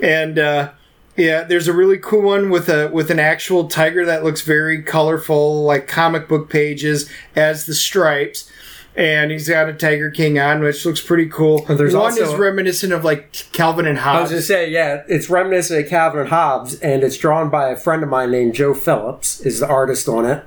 [0.00, 0.72] And uh,
[1.18, 4.82] yeah, there's a really cool one with a with an actual tiger that looks very
[4.82, 8.50] colorful, like comic book pages as the stripes.
[8.96, 11.60] And he's got a Tiger King on, which looks pretty cool.
[11.66, 14.18] there's one also- is reminiscent of like Calvin and Hobbes.
[14.18, 14.48] I was Hobbes.
[14.48, 17.76] going to say, yeah, it's reminiscent of Calvin and Hobbes, and it's drawn by a
[17.76, 20.44] friend of mine named Joe Phillips, is the artist on it.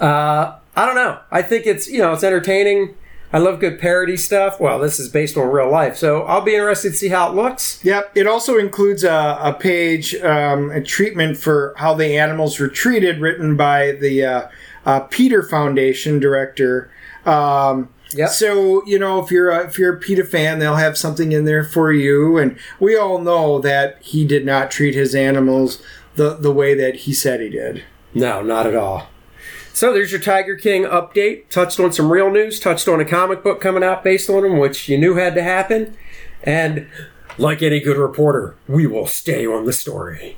[0.00, 1.20] Uh, I don't know.
[1.30, 2.96] I think it's, you know, it's entertaining.
[3.32, 4.60] I love good parody stuff.
[4.60, 7.34] Well, this is based on real life, so I'll be interested to see how it
[7.34, 7.84] looks.
[7.84, 8.12] Yep.
[8.14, 13.20] It also includes a, a page, um, a treatment for how the animals were treated,
[13.20, 14.48] written by the uh,
[14.84, 16.90] uh, PETA Foundation director.
[17.24, 18.28] Um, Yep.
[18.30, 21.44] So you know, if you're a, if you're a PETA fan, they'll have something in
[21.44, 22.38] there for you.
[22.38, 25.82] And we all know that he did not treat his animals
[26.14, 27.82] the the way that he said he did.
[28.14, 29.08] No, not at all.
[29.76, 31.50] So there's your Tiger King update.
[31.50, 34.56] Touched on some real news, touched on a comic book coming out based on him,
[34.56, 35.94] which you knew had to happen.
[36.42, 36.88] And
[37.36, 40.34] like any good reporter, we will stay on the story.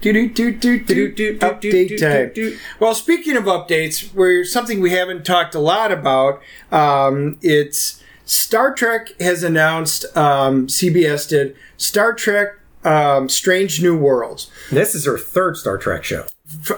[1.38, 2.58] Update time.
[2.80, 8.74] Well, speaking of updates, where something we haven't talked a lot about, um, it's Star
[8.74, 10.04] Trek has announced.
[10.16, 16.02] Um, CBS did Star Trek: um, Strange New Worlds This is our third Star Trek
[16.02, 16.26] show.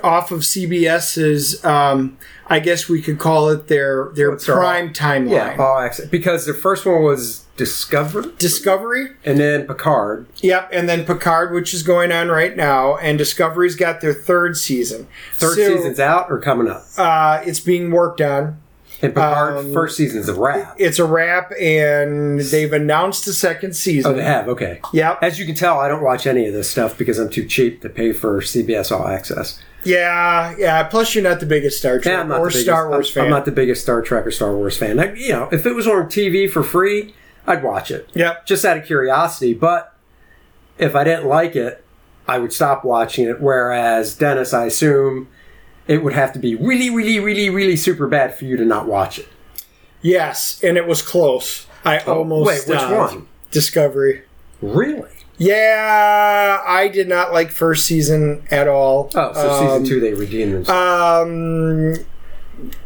[0.03, 1.65] Off of CBS's.
[1.65, 2.17] Um,
[2.49, 5.31] I guess we could call it their their What's prime timeline.
[5.31, 6.07] Yeah, all access.
[6.09, 10.27] Because the first one was Discover, Discovery, and then Picard.
[10.39, 14.57] yep, and then Picard, which is going on right now, and Discovery's got their third
[14.57, 15.07] season.
[15.35, 16.85] Third So, season's out or coming up.
[16.99, 18.59] Uh, it's being worked on.
[19.03, 20.77] And Picard, um, first season's a wrap.
[20.79, 24.13] It's a wrap, and they've announced a second season.
[24.13, 24.49] Oh, they have.
[24.49, 24.81] Okay.
[24.93, 25.17] Yeah.
[25.23, 27.81] As you can tell, I don't watch any of this stuff because I'm too cheap
[27.83, 29.61] to pay for CBS All Access.
[29.85, 30.83] Yeah, yeah.
[30.85, 33.25] Plus, you're not the biggest Star Trek Yeah, or biggest, Star Wars I'm, fan.
[33.25, 34.99] I'm not the biggest Star Trek or Star Wars fan.
[34.99, 37.15] I, you know, if it was on TV for free,
[37.47, 38.11] I'd watch it.
[38.15, 38.47] Yep.
[38.47, 39.55] Just out of curiosity.
[39.55, 39.95] But
[40.79, 41.83] if I didn't like it,
[42.29, 43.41] I would stop watching it.
[43.41, 45.29] Whereas Dennis, I assume
[45.87, 48.87] it would have to be really, really, really, really super bad for you to not
[48.87, 49.29] watch it.
[50.03, 51.67] Yes, and it was close.
[51.85, 53.15] I almost Oh, wait, which stopped.
[53.15, 53.27] one?
[53.51, 54.23] Discovery.
[54.63, 55.09] Really?
[55.39, 59.11] Yeah, I did not like first season at all.
[59.15, 61.99] Oh, so Um, season two they redeemed themselves.
[61.99, 62.05] Um,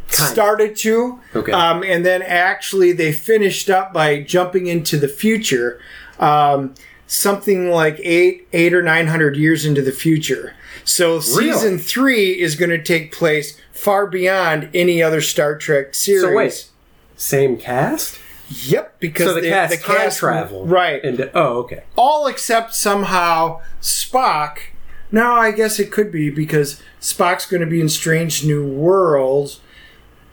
[0.09, 1.18] started to.
[1.35, 1.50] Okay.
[1.52, 5.80] Um, and then actually they finished up by jumping into the future.
[6.20, 6.74] Um,
[7.07, 10.55] something like eight, eight or nine hundred years into the future.
[10.85, 16.23] So season three is going to take place far beyond any other Star Trek series.
[16.23, 16.71] so wait,
[17.17, 18.19] same cast?
[18.49, 21.03] Yep, because So the, cast time travel, right?
[21.03, 21.85] Into, oh, okay.
[21.97, 24.59] all except somehow Spock.
[25.11, 29.61] No, I guess it could be because Spock's going to be in Strange New Worlds,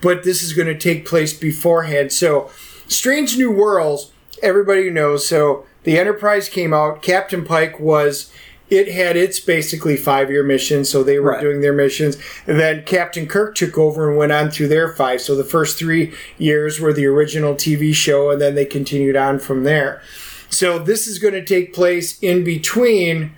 [0.02, 2.12] but this is going to take place beforehand.
[2.12, 2.50] So,
[2.88, 5.26] Strange New Worlds, everybody knows.
[5.26, 7.02] So, the Enterprise came out.
[7.02, 8.32] Captain Pike was.
[8.70, 11.41] It had its basically five year mission, so they were Right.
[11.41, 12.17] doing their missions.
[12.48, 15.20] And then Captain Kirk took over and went on through their five.
[15.20, 19.39] So the first three years were the original TV show, and then they continued on
[19.39, 20.02] from there.
[20.50, 23.32] So this is going to take place in between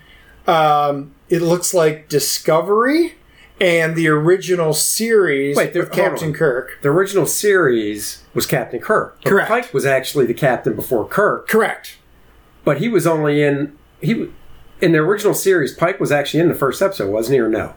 [0.45, 3.13] um, it looks like Discovery
[3.59, 6.31] and the original series Wait, there- with Captain.
[6.33, 6.77] Kirk.
[6.83, 9.23] The original series was Captain Kirk.
[9.23, 9.47] Correct.
[9.49, 11.97] Pike was actually the captain before Kirk, Correct.
[12.63, 14.29] But he was only in he
[14.81, 15.73] in the original series.
[15.73, 17.73] Pike was actually in the first episode, wasn't he, or no?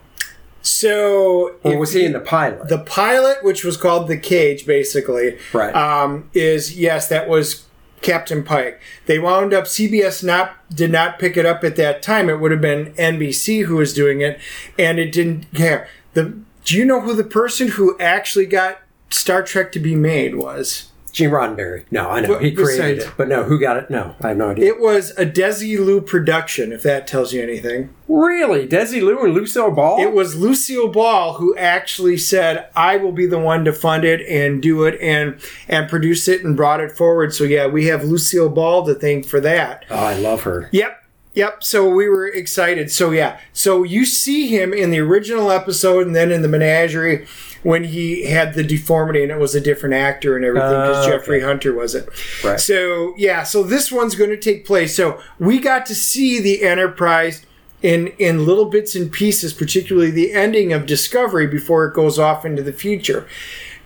[0.62, 2.68] So, Or was he in the pilot?
[2.68, 5.72] the pilot, which was called the Cage, basically, Right.
[5.74, 7.66] Um, is yes, that was
[8.02, 8.80] Captain Pike.
[9.06, 12.28] They wound up CBS not did not pick it up at that time.
[12.28, 14.40] It would have been NBC who was doing it,
[14.76, 15.88] and it didn't care.
[16.14, 18.78] The do you know who the person who actually got
[19.10, 20.90] Star Trek to be made was?
[21.16, 21.86] Gene Roddenberry.
[21.90, 23.88] No, I know he created it, but no, who got it?
[23.88, 24.66] No, I have no idea.
[24.66, 27.88] It was a Desilu production, if that tells you anything.
[28.06, 29.98] really, Desi Lou and Lucille Ball.
[30.02, 34.20] It was Lucille Ball who actually said, "I will be the one to fund it
[34.28, 38.04] and do it and and produce it and brought it forward." So yeah, we have
[38.04, 39.86] Lucille Ball to thank for that.
[39.88, 40.68] oh, I love her.
[40.70, 41.02] Yep.
[41.32, 41.64] Yep.
[41.64, 42.90] So we were excited.
[42.90, 43.40] So yeah.
[43.54, 47.26] So you see him in the original episode and then in the menagerie
[47.66, 51.10] when he had the deformity and it was a different actor and everything because Oh,
[51.10, 52.08] Jeffrey Hunter was it.
[52.44, 52.60] Right.
[52.60, 53.42] So yeah.
[53.42, 54.94] So this one's going to take place.
[54.94, 57.44] So we got to see the Enterprise
[57.82, 62.44] in in little bits and pieces, particularly the ending of Discovery before it goes off
[62.44, 63.26] into the future.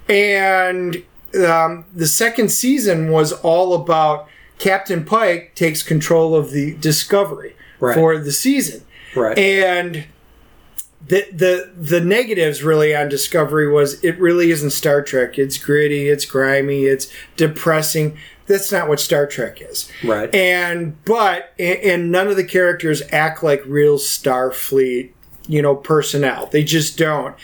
[0.09, 1.03] And
[1.47, 7.95] um, the second season was all about Captain Pike takes control of the Discovery Right.
[7.95, 8.83] for the season,
[9.17, 9.39] Right.
[9.39, 10.05] and
[11.11, 15.39] the the the negatives really on Discovery was it really isn't Star Trek.
[15.39, 18.17] It's gritty, it's grimy, it's depressing.
[18.47, 19.91] That's not what Star Trek is.
[20.05, 20.33] Right.
[20.33, 25.11] And but and, and none of the characters act like real Starfleet,
[25.49, 26.47] you know, personnel.
[26.47, 27.35] They just don't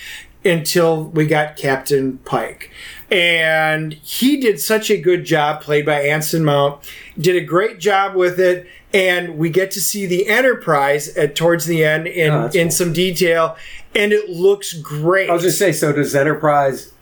[0.45, 2.71] until we got Captain Pike.
[3.11, 6.85] And he did such a good job, played by Anson Mount,
[7.19, 8.69] did a great job with it.
[8.95, 12.71] And we get to see the Enterprise at towards the end in, Oh, in cool.
[12.71, 13.57] some detail,
[13.95, 15.29] and it looks great.
[15.29, 16.93] I was just say, so does Enterprise,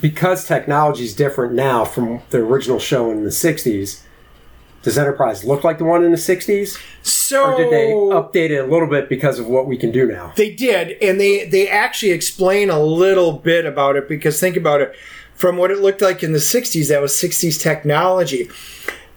[0.00, 4.02] because technology is different now from the original show in the 60s,
[4.82, 6.80] does Enterprise look like the one in the 60s?
[7.02, 10.06] so Or did they update it a little bit because of what we can do
[10.06, 10.32] now?
[10.36, 14.80] They did, and they they actually explain a little bit about it because think about
[14.80, 14.94] it.
[15.34, 18.48] From what it looked like in the '60s, that was '60s technology.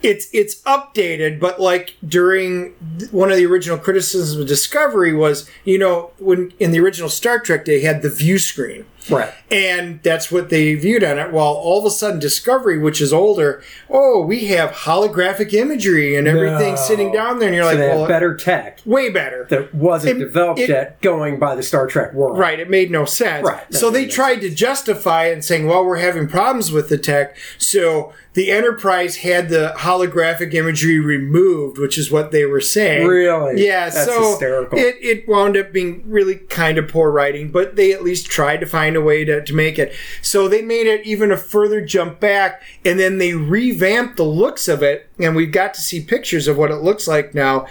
[0.01, 2.69] It's it's updated, but like during
[3.11, 7.39] one of the original criticisms of Discovery was, you know, when in the original Star
[7.39, 9.33] Trek they had the view screen, Right.
[9.49, 11.31] and that's what they viewed on it.
[11.31, 16.27] While all of a sudden Discovery, which is older, oh, we have holographic imagery and
[16.27, 16.75] everything No.
[16.75, 19.47] sitting down there, and you're So like, they well, have better tech way better.
[19.49, 22.37] that wasn't It- developed it- yet going by the Star Trek world.
[22.37, 23.47] Right, it made no sense.
[23.47, 26.89] Right, that So they tried to justify it and saying, well, we're having problems with
[26.89, 27.35] the tech.
[27.57, 33.07] So the Enterprise had the holographic imagery removed, which is what they were saying.
[33.07, 33.65] Really?
[33.65, 34.77] Yeah, That's so hysterical.
[34.77, 38.57] It, it wound up being really kind of poor writing, but they at least tried
[38.61, 39.93] to find a way to, to make it.
[40.21, 44.67] So they made it even a further jump back, and then they revamped the looks
[44.67, 47.67] of it, and we've got to see pictures of what it looks like now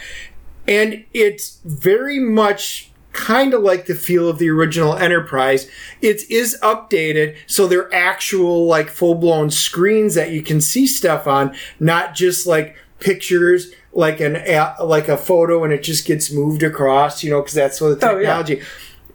[0.69, 5.69] and it's very much kind of like the feel of the original Enterprise.
[6.03, 11.27] It is updated, so they're actual like full blown screens that you can see stuff
[11.27, 16.31] on, not just like pictures like an a- like a photo and it just gets
[16.31, 18.37] moved across, you know, because that's what the Oh, yeah.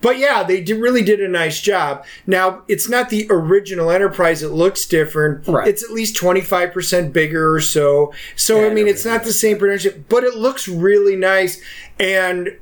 [0.03, 2.05] But yeah, they did, really did a nice job.
[2.27, 4.43] Now, it's not the original Enterprise.
[4.43, 5.47] It looks different.
[5.47, 5.65] Right.
[5.65, 8.13] It's at least 25% bigger or so.
[8.35, 11.61] So, Yeah, I mean, it's not the same production, but it looks really nice.
[11.97, 12.57] And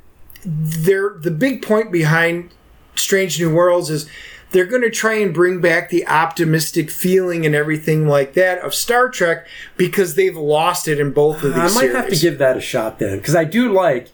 [0.45, 2.51] they're, the big point behind
[2.93, 4.08] Strange New Worlds is
[4.51, 8.75] they're going to try and bring back the optimistic feeling and everything like that of
[8.75, 11.58] Star Trek because they've lost it in both of these.
[11.58, 11.95] Uh, I might series.
[11.95, 14.10] have to give that a shot then, because I do like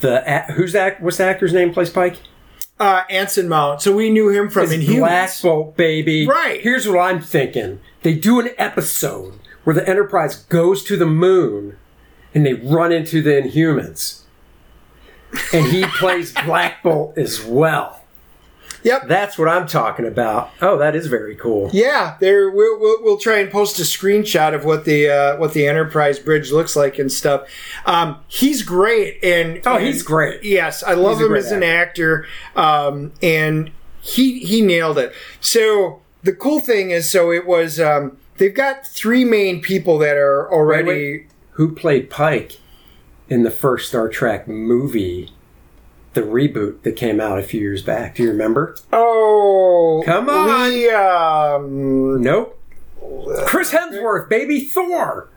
[0.00, 1.02] the who's that?
[1.02, 1.74] What's the actor's name?
[1.74, 2.16] Plays Pike.
[2.80, 3.82] Uh, Anson Mount.
[3.82, 4.98] So we knew him from It's Inhumans.
[4.98, 6.26] Black Bolt, baby.
[6.26, 6.60] Right.
[6.60, 11.76] Here's what I'm thinking: they do an episode where the Enterprise goes to the moon,
[12.34, 14.22] and they run into the Inhumans,
[15.52, 17.99] and he plays Black Bolt as well.
[18.82, 19.08] Yep.
[19.08, 20.50] That's what I'm talking about.
[20.62, 21.70] Oh, that is very cool.
[21.72, 25.52] Yeah, there we'll, we'll, we'll try and post a screenshot of what the uh, what
[25.54, 27.48] the Enterprise bridge looks like and stuff.
[27.86, 30.42] Um, he's great, and Oh, and- he's great.
[30.44, 35.12] Yes, I love He's him as an actor, um, and he he nailed it.
[35.40, 40.16] So the cool thing is, so it was um, they've got three main people that
[40.16, 40.88] are already.
[40.88, 41.26] wait.
[41.52, 42.58] Who played Pike
[43.28, 45.30] in the first Star Trek movie?
[46.14, 48.16] The reboot that came out a few years back.
[48.16, 48.76] Do you remember?
[48.92, 50.70] Oh, Come on.
[50.70, 52.56] we, um, Nope.
[53.46, 55.28] Chris Hemsworth, baby Thor.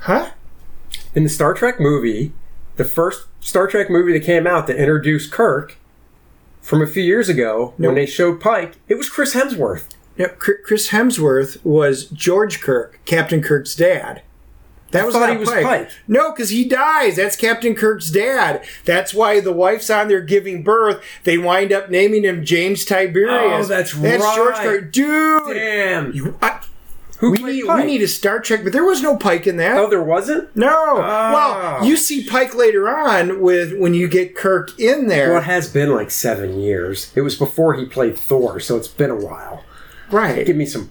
[0.00, 0.30] huh?
[1.14, 2.32] In the Star Trek movie,
[2.76, 5.76] the first Star Trek movie that came out that introduced Kirk
[6.60, 9.84] from a few years ago when they showed Pike, it was Chris Hemsworth.
[10.16, 14.22] Yep, Chris Hemsworth was George Kirk, Captain Kirk's dad.
[14.92, 15.62] That was thought he was Pike.
[15.64, 15.90] Pike.
[16.08, 17.16] No, because he dies.
[17.16, 18.64] That's Captain Kirk's dad.
[18.84, 21.02] That's why the wife's on there giving birth.
[21.24, 23.66] They wind up naming him James Tiberius.
[23.66, 24.62] Oh, that's That's George right.
[24.64, 25.54] Kirk, dude.
[25.56, 26.12] Damn.
[26.12, 26.60] You- I-
[27.18, 27.84] Who we need Pike?
[27.84, 29.76] we need a Star Trek, but there was no Pike in that.
[29.76, 30.54] Oh, there wasn't?
[30.56, 30.68] no.
[30.96, 30.98] Oh.
[30.98, 35.28] Well, you see Pike later on with when you get Kirk in there.
[35.30, 37.12] Well, it has been like seven years.
[37.14, 39.62] It was before he played Thor, so it's been a while.
[40.10, 40.44] right.
[40.46, 40.90] Give me some.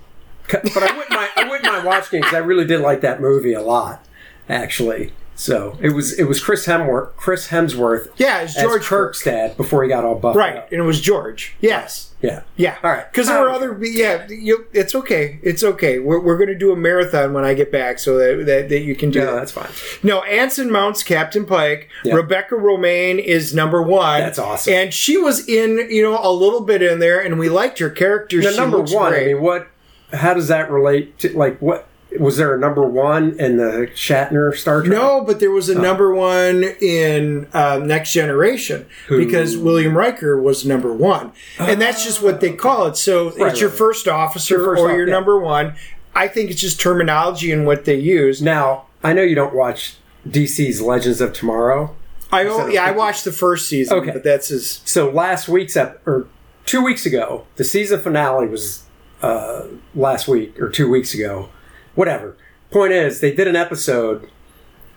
[0.52, 1.30] But I wouldn't mind.
[1.36, 4.06] I wouldn't mind watching it because I really did like that movie a lot,
[4.48, 5.14] actually.
[5.36, 7.16] So it was it was Chris Hemsworth.
[7.16, 8.10] Chris Hemsworth.
[8.18, 10.70] Yeah, it's as George Kirk's dad before he got all buffed Right, up.
[10.72, 11.56] and it was George.
[11.62, 12.08] Yes.
[12.22, 12.42] Yeah.
[12.58, 12.76] Yeah.
[12.84, 13.10] All right.
[13.10, 13.78] Because there were other.
[13.82, 14.28] Yeah.
[14.28, 15.40] You, it's okay.
[15.42, 16.00] It's okay.
[16.00, 18.82] We're, we're going to do a marathon when I get back, so that that, that
[18.82, 19.36] you can do No, that.
[19.36, 19.70] that's fine.
[20.04, 21.88] No, Anson Mounts Captain Pike.
[22.04, 22.16] Yeah.
[22.16, 24.20] Rebecca Romijn is number one.
[24.20, 24.74] That's awesome.
[24.74, 27.90] And she was in, you know, a little bit in there, and we liked her
[27.90, 28.42] character.
[28.42, 29.14] The number one.
[29.14, 29.30] great.
[29.30, 29.70] I mean, what?
[30.14, 31.88] How does that relate to like what?
[32.20, 34.98] Was there a number one in the Shatner Star Trek?
[34.98, 40.66] No, but there was a number one in uh, Next Generation because William Riker was
[40.66, 42.98] number one, and that's just what they call it.
[42.98, 43.78] So it's Right, your right.
[43.78, 45.14] first officer Your first or your yeah.
[45.14, 45.76] number one.
[46.16, 48.42] I think it's just terminology and what they use.
[48.42, 49.96] Now I know you don't watch
[50.28, 51.96] DC's Legends of Tomorrow.
[52.32, 54.12] I oh, yeah, I watched the first season, Okay.
[54.12, 54.82] but that's his.
[54.84, 56.28] So last week's ep- or
[56.66, 58.84] two weeks ago, the season finale was
[59.22, 59.64] uh,
[59.96, 61.50] last week or two weeks ago,
[61.96, 62.36] whatever.
[62.72, 64.30] Point is, they did an episode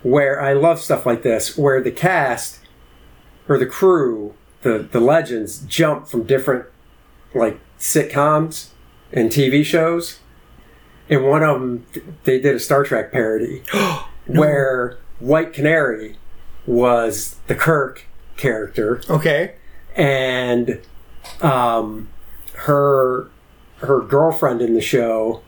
[0.03, 2.59] where I love stuff like this, where the cast
[3.47, 6.65] or the crew, the the legends, jump from different
[7.33, 8.69] like sitcoms
[9.11, 10.19] and TV shows.
[11.09, 11.85] And one of them,
[12.23, 13.63] they did a Star Trek parody
[14.27, 16.17] where White Canary
[16.65, 18.05] was the Kirk
[18.37, 19.55] character Okay.
[19.95, 20.79] and
[21.41, 22.07] um,
[22.53, 23.27] her
[23.83, 25.41] her girlfriend in the show,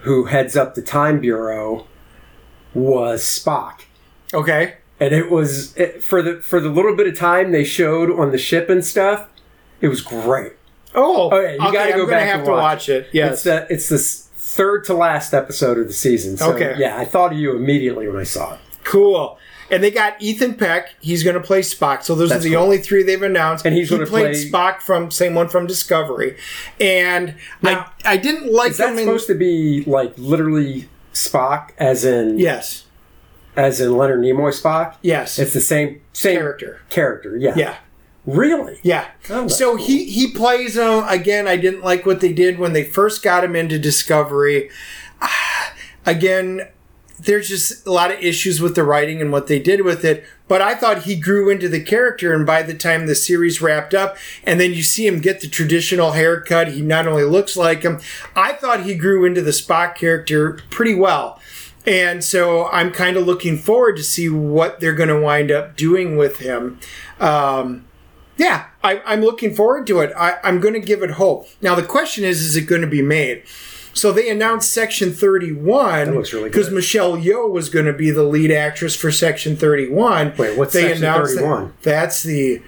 [0.00, 1.86] who heads up the Time Bureau,
[2.74, 3.82] was Spock,
[4.34, 4.74] Okay.
[5.00, 8.32] and it was it, for the for the little bit of time they showed on
[8.32, 9.28] the ship and stuff.
[9.80, 10.52] It was great.
[10.94, 13.08] Oh, Oh, yeah, you okay, gotta go I'm back have and to watch watch it.
[13.12, 13.32] Yes.
[13.34, 16.36] It's the it's the third to last episode of the season.
[16.36, 16.74] So, Okay.
[16.78, 18.60] Yeah, I thought of you immediately when I saw it.
[18.84, 19.38] Cool.
[19.70, 20.90] And they got Ethan Peck.
[21.00, 22.04] He's going to play Spock.
[22.04, 22.62] So those That's are the cool.
[22.64, 23.66] only three they've announced.
[23.66, 26.36] And he's he played play- Spock from same one from Discovery.
[26.80, 32.04] And I I didn't like Is that in supposed to be like literally Spock, as
[32.04, 32.84] in yes
[33.56, 34.96] as in Leonard Nimoy Spock?
[35.02, 36.80] yes It's the same same character.
[36.90, 37.54] Character, yeah.
[37.56, 37.76] Yeah.
[38.26, 38.78] Really?
[38.82, 39.06] Yeah.
[39.30, 39.84] Oh, so cool.
[39.86, 41.46] he he plays him again.
[41.48, 44.68] I didn't like what they did when they first got him into Discovery.
[45.22, 45.72] Ah,
[46.06, 46.68] again,
[47.18, 50.24] there's just a lot of issues with the writing and what they did with it.
[50.48, 53.94] But I thought he grew into the character, and by the time the series wrapped
[53.94, 57.82] up, and then you see him get the traditional haircut, he not only looks like
[57.82, 58.00] him.
[58.34, 61.40] I thought he grew into the Spock character pretty well.
[61.86, 65.76] And so I'm kind of looking forward to see what they're going to wind up
[65.76, 66.80] doing with him.
[67.20, 67.86] Um,
[68.36, 70.12] yeah, I, I'm looking forward to it.
[70.16, 71.48] I, I'm going to give it hope.
[71.62, 73.44] Now the question is, is it going to be made?
[73.96, 76.70] So they announced Section 31 That looks really because.
[76.70, 80.34] Michelle Yeoh was going to be the lead actress for Section 31.
[80.36, 81.72] Wait, what's they Section announced that- 31?
[81.82, 82.60] that's the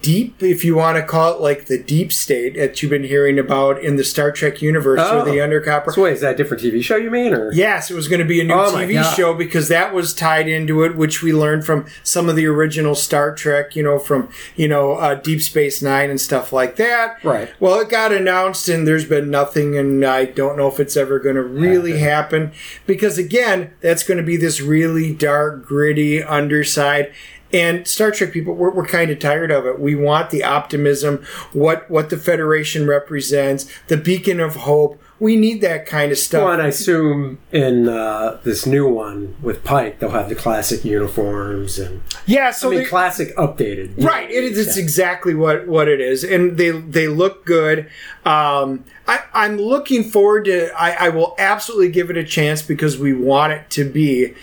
[0.00, 3.38] deep, if you want to call it like the deep state that you've been hearing
[3.38, 5.24] about in the Star Trek universe or Oh.
[5.24, 5.92] the undercopper.
[5.92, 8.20] So wait, is that a different TV show you mean, or Yes, it was going
[8.20, 11.32] to be a new Oh TV show because that was tied into it, which we
[11.32, 15.42] learned from some of the original Star Trek, you know, from, you know, uh, Deep
[15.42, 17.22] Space Nine and stuff like that.
[17.22, 17.50] Right.
[17.60, 21.18] Well, it got announced and there's been nothing, and I don't know if it's ever
[21.18, 22.52] going to really happen
[22.86, 27.12] because, again, that's going to be this really dark, gritty underside.
[27.54, 29.78] And Star Trek people, we're, we're kind of tired of it.
[29.78, 35.00] We want the optimism, what what the Federation represents, the beacon of hope.
[35.20, 36.42] We need that kind of stuff.
[36.42, 40.84] Well, and I assume in uh, this new one with Pike, they'll have the classic
[40.84, 44.04] uniforms and Yeah, so I mean they- classic updated.
[44.04, 44.58] right, it is.
[44.66, 47.88] It's exactly what what it is, and they they look good.
[48.26, 50.72] Um, I, I'm looking forward to.
[50.76, 54.34] I, I will absolutely give it a chance because we want it to be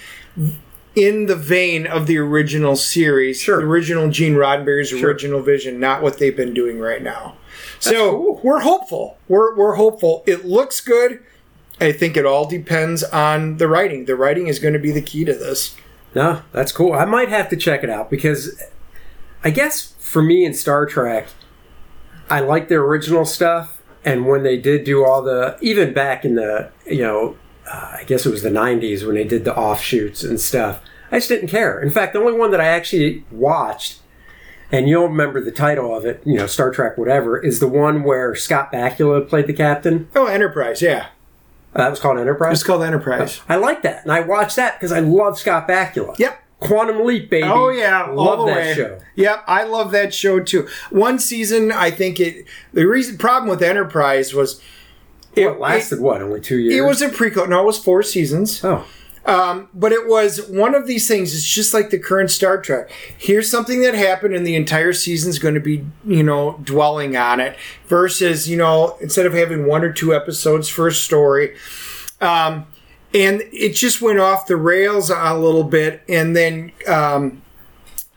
[0.95, 3.57] in the vein of the original series, Sure.
[3.57, 7.35] the original Gene Roddenberry's original vision, not what they've been doing right now.
[7.79, 8.41] So cool.
[8.43, 9.17] we're hopeful.
[9.27, 10.23] We're we're hopeful.
[10.27, 11.23] It looks good.
[11.79, 14.05] I think it all depends on the writing.
[14.05, 15.75] The writing is going to be the key to this.
[16.13, 16.93] No, that's cool.
[16.93, 18.61] I might have to check it out because
[19.43, 21.27] I guess for me in Star Trek,
[22.29, 26.35] I like the original stuff, and when they did do all the, even back in
[26.35, 27.35] the, you know,
[27.71, 30.81] uh, I guess it was the '90s when they did the offshoots and stuff.
[31.11, 31.79] I just didn't care.
[31.81, 33.99] In fact, the only one that I actually watched,
[34.71, 38.03] and you'll remember the title of it, you know, Star Trek, whatever, is the one
[38.03, 40.07] where Scott Bakula played the captain.
[40.15, 41.07] Oh, Enterprise, yeah.
[41.75, 42.53] Uh, that was called Enterprise.
[42.57, 43.41] It's called Enterprise.
[43.47, 46.17] I like that, and I watched that because I love Scott Bakula.
[46.19, 46.37] Yep.
[46.61, 47.47] Quantum Leap, baby.
[47.47, 48.73] Oh yeah, all love the that way.
[48.75, 48.99] show.
[49.15, 50.67] Yep, I love that show too.
[50.91, 52.45] One season, I think it.
[52.71, 54.61] The reason problem with Enterprise was
[55.35, 56.21] it, It lasted what?
[56.21, 56.75] Only two years.
[56.75, 57.47] It, was a prequel.
[57.49, 58.63] No, it was four seasons.
[58.63, 58.85] Oh,
[59.25, 61.33] Um, but it was one of these things.
[61.33, 62.91] It's just like the current Star Trek.
[63.17, 67.39] Here's something that happened, and the entire season's going to be, you know, dwelling on
[67.39, 67.55] it.
[67.87, 71.55] Versus, you know, instead of having one or two episodes for a story,
[72.19, 72.65] um,
[73.13, 76.01] and it just went off the rails a little bit.
[76.07, 77.41] And then, um,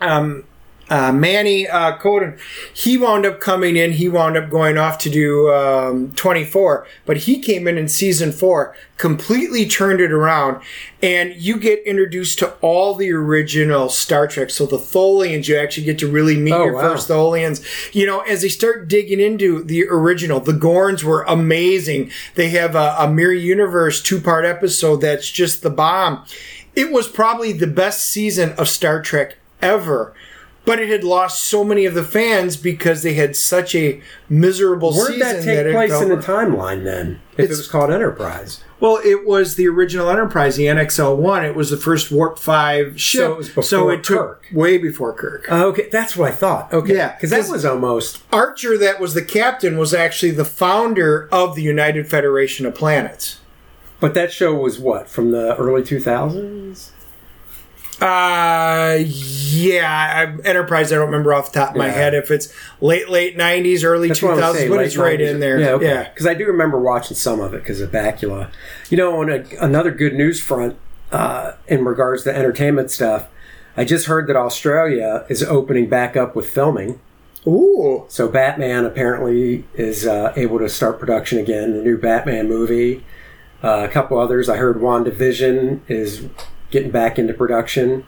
[0.00, 0.44] um,
[0.90, 2.38] uh, Manny uh, Coto,
[2.74, 3.92] he wound up coming in.
[3.92, 8.32] He wound up going off to do um, 24, but he came in in season
[8.32, 10.62] four, completely turned it around,
[11.02, 14.50] and you get introduced to all the original Star Trek.
[14.50, 16.80] So the Tholians, you actually get to really meet Oh, your wow.
[16.82, 17.64] first Tholians.
[17.94, 22.10] You know, as they start digging into the original, the Gorns were amazing.
[22.34, 26.24] They have a, a Mirror Universe two part episode that's just the bomb.
[26.76, 30.12] It was probably the best season of Star Trek ever.
[30.64, 34.00] But it had lost so many of the fans because they had such a
[34.30, 37.20] miserable Where'd season that take it place in the timeline then?
[37.36, 41.44] If it was called Enterprise, well, it was the original Enterprise, the NXL one.
[41.44, 44.46] It was the first Warp Five ship, So it was before so it took Kirk.
[44.52, 45.50] way before Kirk.
[45.50, 46.72] Uh, okay, that's what I thought.
[46.72, 51.28] Okay, Yeah, because that was almost Archer, that was the captain, was actually the founder
[51.32, 53.40] of the United Federation of Planets.
[54.00, 56.92] But that show was what from the early two thousands.
[58.00, 60.92] Uh, yeah, I, Enterprise.
[60.92, 61.92] I don't remember off the top of my Yeah.
[61.92, 65.58] head if it's late late nineties, early two thousands, but it's right in there.
[65.60, 65.86] Yeah, okay.
[65.86, 66.08] yeah.
[66.08, 68.50] Because I do remember watching some of it because of Bakula.
[68.90, 70.76] You know, on a, another good news front
[71.12, 73.28] uh, in regards to entertainment stuff,
[73.76, 77.00] I just heard that Australia is opening back up with filming.
[77.46, 81.74] Ooh, So Batman apparently is uh, able to start production again.
[81.76, 83.04] The new Batman movie.
[83.62, 84.48] Uh, a couple others.
[84.48, 86.26] I heard WandaVision is
[86.74, 88.04] getting back into production.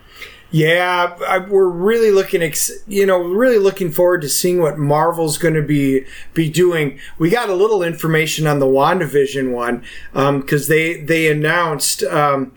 [0.51, 5.39] Yeah, I, we're really looking, ex- you know, really looking forward to seeing what Marvel's
[5.39, 6.05] going to be
[6.35, 6.99] be doing.
[7.19, 9.85] We got a little information on the WandaVision one
[10.41, 12.03] because they they announced.
[12.03, 12.53] Um,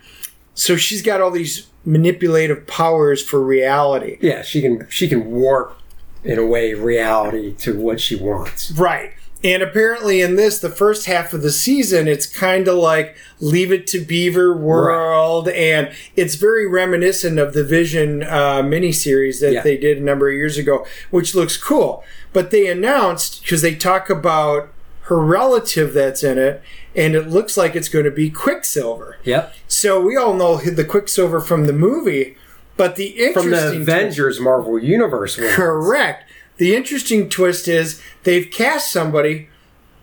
[0.54, 4.18] so she's got all these manipulative powers for reality.
[4.20, 5.76] Yeah, she can she can warp
[6.22, 8.72] in a way reality to what she wants.
[8.72, 9.12] Right.
[9.42, 13.72] And apparently, in this, the first half of the season, it's kind of like Leave
[13.72, 19.62] It to Beaver World, and it's very reminiscent of the Vision uh, miniseries that Yeah.
[19.62, 22.04] they did a number of years ago, which looks cool.
[22.34, 24.68] But they announced because they talk about
[25.04, 26.62] her relative that's in it,
[26.94, 29.16] and it looks like it's going to be Quicksilver.
[29.24, 29.54] Yep.
[29.66, 32.36] So we all know the Quicksilver from the movie,
[32.76, 35.48] but the From the Avengers Marvel Universe one.
[35.48, 36.29] Correct.
[36.60, 39.48] The interesting twist is they've cast somebody,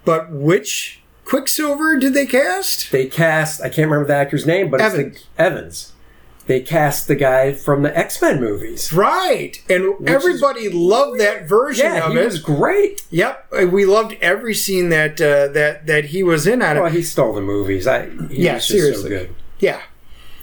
[0.06, 2.92] but which Quicksilver did they cast?
[2.92, 5.18] They cast I can't remember the actor's name, but Evans.
[5.18, 5.94] it's the, Evans.
[6.48, 8.92] They cast the guy from the X Men movies.
[8.92, 9.62] Right.
[9.70, 12.26] And everybody loved that version Yeah, of he it.
[12.26, 13.02] was great.
[13.12, 13.54] Yep.
[13.72, 16.82] We loved every scene that uh, that that he was in on it.
[16.82, 17.86] Well, he stole the movies.
[17.86, 19.04] I Yeah, seriously.
[19.04, 19.36] so good.
[19.60, 19.82] Yeah.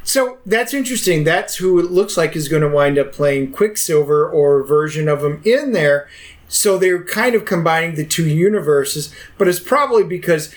[0.05, 1.24] So that's interesting.
[1.24, 5.09] That's who it looks like is going to wind up playing Quicksilver or a version
[5.09, 6.09] of him in there.
[6.46, 10.55] So they're kind of combining the two universes, but it's probably because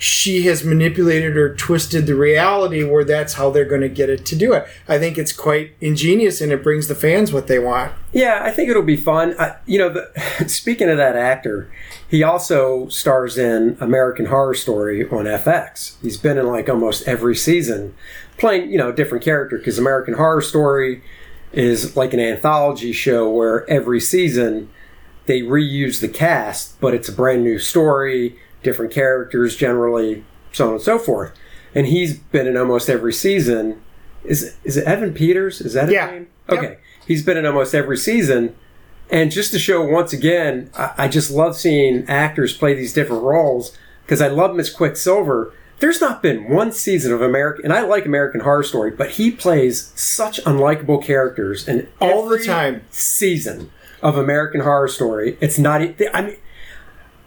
[0.00, 4.24] she has manipulated or twisted the reality where that's how they're going to get it
[4.24, 4.66] to do it.
[4.88, 7.92] I think it's quite ingenious and it brings the fans what they want.
[8.12, 9.34] Yeah, I think it'll be fun.
[9.38, 11.70] I, you know, the, speaking of that actor,
[12.08, 16.00] he also stars in American Horror Story on FX.
[16.00, 17.94] He's been in like almost every season,
[18.40, 21.02] playing you know a different character because American Horror Story
[21.52, 24.70] is like an anthology show where every season
[25.26, 30.72] they reuse the cast, but it's a brand new story, different characters generally, so on
[30.74, 31.32] and so forth.
[31.74, 33.80] And he's been in almost every season.
[34.24, 35.60] Is is it Evan Peters?
[35.60, 36.06] Is that his Yeah.
[36.10, 36.26] name?
[36.48, 36.58] Yep.
[36.58, 38.56] Okay, he's been in almost every season.
[39.12, 43.22] And just to show once again, I, I just love seeing actors play these different
[43.24, 45.52] roles because I love Miss Quicksilver.
[45.80, 49.30] There's not been one season of American, and I like American Horror Story, but he
[49.30, 52.82] plays such unlikable characters in All the time.
[52.90, 53.70] season
[54.02, 55.38] of American Horror Story.
[55.40, 55.80] It's not.
[55.80, 56.36] I mean,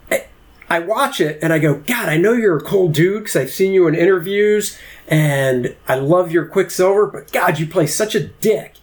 [0.08, 0.26] I,
[0.68, 3.50] I watch it and I go, God, I know you're a cool dude because I've
[3.50, 4.78] seen you in interviews,
[5.08, 8.74] and I love your Quicksilver, but God, you play such a dick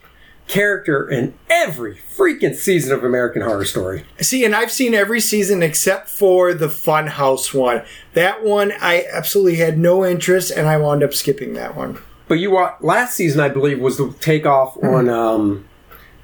[0.52, 4.06] character in every freaking season of American Horror Story.
[4.20, 7.84] See, and I've seen every season except for the Funhouse one.
[8.14, 11.99] That one, I absolutely had no interest and I wound up skipping that one.
[12.28, 14.86] But you wa last season, I believe, was the takeoff Hmm.
[14.88, 15.66] on um,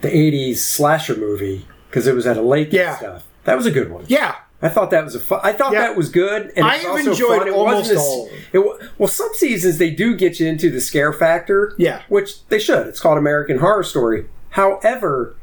[0.02, 2.90] the '80s slasher movie because it was at a lake Yeah.
[2.90, 3.24] and stuff.
[3.46, 4.04] That was a good one.
[4.08, 4.36] Yeah.
[4.62, 5.40] I thought that was a fun.
[5.44, 5.82] I thought Yeah.
[5.82, 6.52] that was good.
[6.56, 7.48] And I have enjoyed fun.
[7.48, 8.30] It almost as- all.
[8.52, 8.60] It,
[8.98, 11.74] well, some seasons they do get you into the scare factor.
[11.78, 12.02] Yeah.
[12.10, 12.88] which they should.
[12.88, 14.26] It's called American Horror Story.
[14.52, 15.36] However,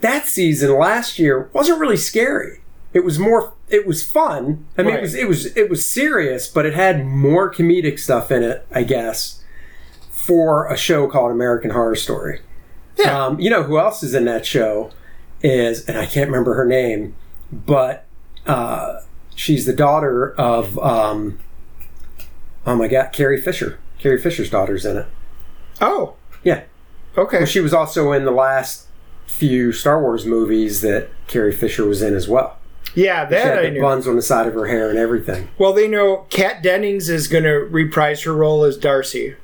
[0.00, 2.60] that season last year wasn't really scary.
[2.94, 3.52] It was more.
[3.68, 4.64] It was fun.
[4.78, 4.98] I mean, Right.
[4.98, 8.66] it was it was it was serious, but it had more comedic stuff in it.
[8.72, 9.42] I guess
[10.10, 12.40] for a show called American Horror Story.
[12.96, 13.26] Yeah.
[13.26, 14.90] Um, you know who else is in that show?
[15.42, 17.16] Is and I can't remember her name,
[17.52, 18.04] but
[18.46, 19.00] uh,
[19.34, 21.38] she's the daughter of um,
[22.66, 23.78] oh my god, Carrie Fisher.
[23.98, 25.06] Carrie Fisher's daughter's in it.
[25.80, 26.14] Oh.
[26.42, 26.64] Yeah,
[27.16, 27.38] Okay.
[27.38, 28.86] well, she was also in the last
[29.26, 32.58] few Star Wars movies that Carrie Fisher was in as well.
[32.94, 33.80] Yeah, She that had I knew.
[33.80, 35.48] buns on the side of her hair and everything.
[35.58, 39.34] Well, they know Kat Dennings is going to reprise her role as Darcy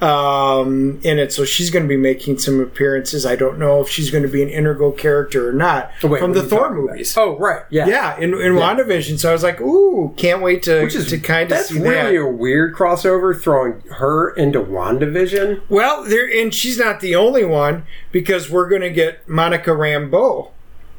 [0.00, 3.24] um, in it, so she's going to be making some appearances.
[3.24, 6.20] I don't know if she's going to be an integral character or not Oh, wait,
[6.20, 6.90] from the Thor talking about?
[6.92, 7.16] movies.
[7.16, 9.18] Oh, right, yeah, Yeah, in, in WandaVision.
[9.18, 11.80] So I was like, ooh, can't wait to, Which is to kind of that's see
[11.80, 12.22] really that.
[12.24, 15.62] a weird crossover throwing her into WandaVision.
[15.68, 20.50] Well, there and she's not the only one because we're going to get Monica Rambeau.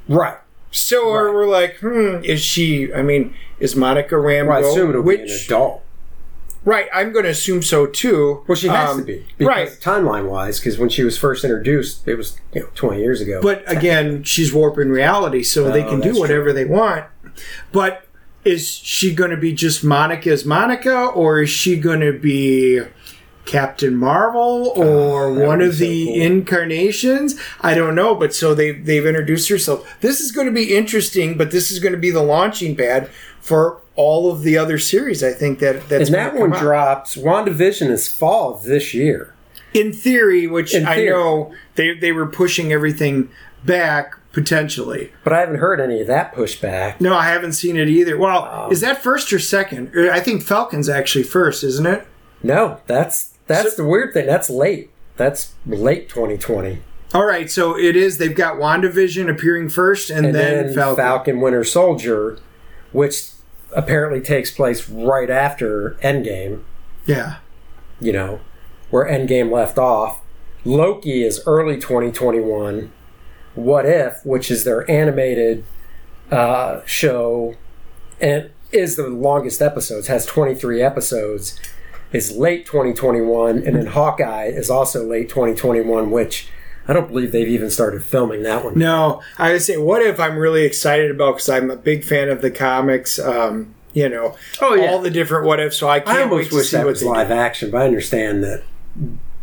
[0.08, 0.38] Right.
[0.72, 1.34] So Right.
[1.34, 2.94] we're like, hmm, is she?
[2.94, 4.48] I mean, is Monica Rambeau?
[4.48, 5.82] Well, I assume it'll which, be an adult.
[6.66, 8.44] Right, I'm going to assume so too.
[8.48, 9.26] Well, she has Um, to be.
[9.38, 9.70] Because right.
[9.80, 13.40] Timeline wise, because when she was first introduced, it was you know, 20 years ago.
[13.42, 17.06] But again, she's warping reality, so they Oh, can do whatever they want.
[17.72, 18.08] But
[18.44, 22.82] is she going to be just Monica as Monica, or is she going to be
[23.46, 26.22] Captain Marvel, or Oh, one of so the cool.
[26.22, 27.36] incarnations?
[27.62, 28.16] I don't know.
[28.16, 29.88] But so they they've introduced herself.
[30.02, 33.10] This is going to be interesting, but this is going to be the launching pad
[33.40, 35.24] for all of the other series.
[35.24, 36.60] I think that that's and that one out.
[36.60, 37.16] drops.
[37.16, 39.34] WandaVision is fall this year.
[39.74, 43.30] in theory, which In I know they they were pushing everything
[43.64, 45.12] back potentially.
[45.24, 47.00] But I haven't heard any of that pushback.
[47.00, 48.18] No, I haven't seen it either.
[48.18, 49.92] Well, Um, is that first or second?
[50.12, 52.06] I think Falcon's actually first, isn't it?
[52.44, 54.26] No, that's that's So- the weird thing.
[54.26, 54.90] That's late.
[55.18, 56.80] That's late 2020.
[57.14, 58.18] All right, so it is.
[58.18, 60.96] They've got WandaVision appearing first, and, And then, then Falcon.
[61.04, 62.38] Falcon Winter Soldier,
[62.92, 63.30] which
[63.74, 66.62] apparently takes place right after Endgame.
[67.06, 67.36] Yeah.
[68.02, 68.42] you know,
[68.90, 70.20] where Endgame left off.
[70.66, 72.92] Loki is early 2021.
[73.54, 75.64] What If, which is their animated
[76.30, 77.56] uh, show,
[78.20, 81.58] and is the longest episodes, has 23 episodes,
[82.16, 83.58] is late 2021.
[83.64, 86.48] And then Hawkeye is also late 2021, which
[86.88, 88.78] I don't believe they've even started filming that one.
[88.78, 92.30] No, I would say, what if I'm really excited about because I'm a big fan
[92.30, 93.20] of the comics.
[93.20, 94.88] Um, you know, Oh, yeah.
[94.92, 95.78] all the different what ifs.
[95.78, 97.14] So I can't I wait to wish see that what was they do.
[97.14, 98.64] live action, but I understand that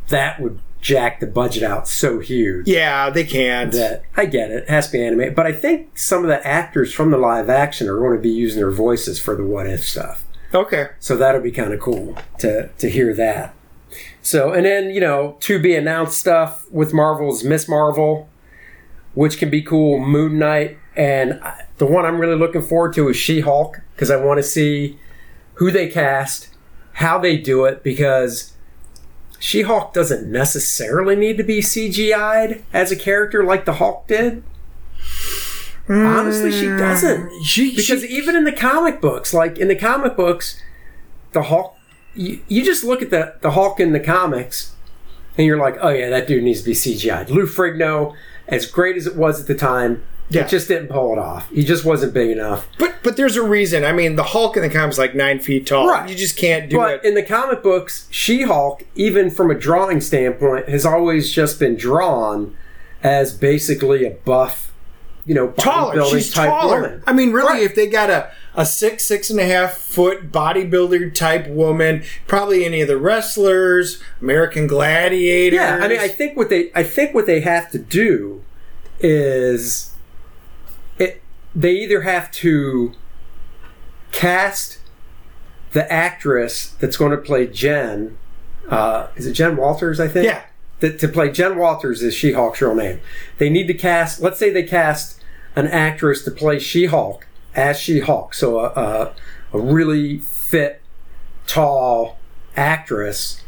[0.08, 2.66] that would jack the budget out so huge.
[2.68, 3.72] Yeah, they can't.
[3.72, 4.64] that I get it.
[4.64, 7.48] It has to be animated, but I think some of the actors from the live
[7.48, 10.24] action are going to be using their voices for the what if stuff.
[10.54, 10.88] Okay.
[11.00, 13.54] So that'll be kind of cool to to hear that.
[14.22, 18.28] So and then you know to be announced stuff with Marvel's Miss Marvel,
[19.14, 19.98] which can be cool.
[19.98, 21.40] Moon Knight and
[21.78, 24.98] the one I'm really looking forward to is She Hulk because I want to see
[25.54, 26.48] who they cast,
[26.94, 28.50] how they do it because.
[29.38, 34.44] She Hulk doesn't necessarily need to be CGI'd as a character like the Hulk did.
[35.88, 37.28] Honestly, she doesn't.
[37.30, 37.44] Mm.
[37.44, 40.60] She, Because she, even in the comic books, like in the comic books,
[41.32, 41.76] the Hulk,
[42.14, 44.74] you, you just look at the, the Hulk in the comics
[45.36, 47.30] and you're like, oh yeah, that dude needs to be CGI'd.
[47.30, 48.14] Lou Ferrigno,
[48.48, 50.44] as great as it was at the time, Yeah.
[50.44, 51.48] it just didn't pull it off.
[51.50, 52.68] He just wasn't big enough.
[52.78, 53.84] but but there's a reason.
[53.84, 55.88] I mean, the Hulk in the comics is like nine feet tall.
[55.88, 56.08] Right.
[56.08, 57.04] You just can't do But it.
[57.04, 61.74] in the comic books, She Hulk, even from a drawing standpoint, has always just been
[61.76, 62.56] drawn
[63.02, 64.71] as basically a buff,
[65.26, 66.04] you know, taller.
[66.06, 66.80] She's type taller.
[66.82, 67.02] woman.
[67.06, 67.62] I mean, really, Right.
[67.62, 72.64] if they got a a six six and a half foot bodybuilder type woman, probably
[72.64, 75.56] any of the wrestlers, American Gladiators.
[75.58, 78.42] Yeah, I mean, I think what they, I think what they have to do
[79.00, 79.92] is,
[80.98, 81.22] it.
[81.54, 82.92] They either have to
[84.10, 84.78] cast
[85.72, 88.16] the actress that's going to play Jen.
[88.68, 89.98] Uh, is it Jen Walters?
[90.00, 90.26] I think.
[90.26, 90.42] yeah,
[90.82, 93.00] that to play Jen Walters is She Hulk's real name.
[93.38, 94.20] They need to cast.
[94.20, 95.18] Let's say they cast
[95.56, 99.14] an actress to play She Hulk as She Hulk, so a, a
[99.54, 100.80] a really fit,
[101.46, 102.18] tall
[102.56, 103.42] actress,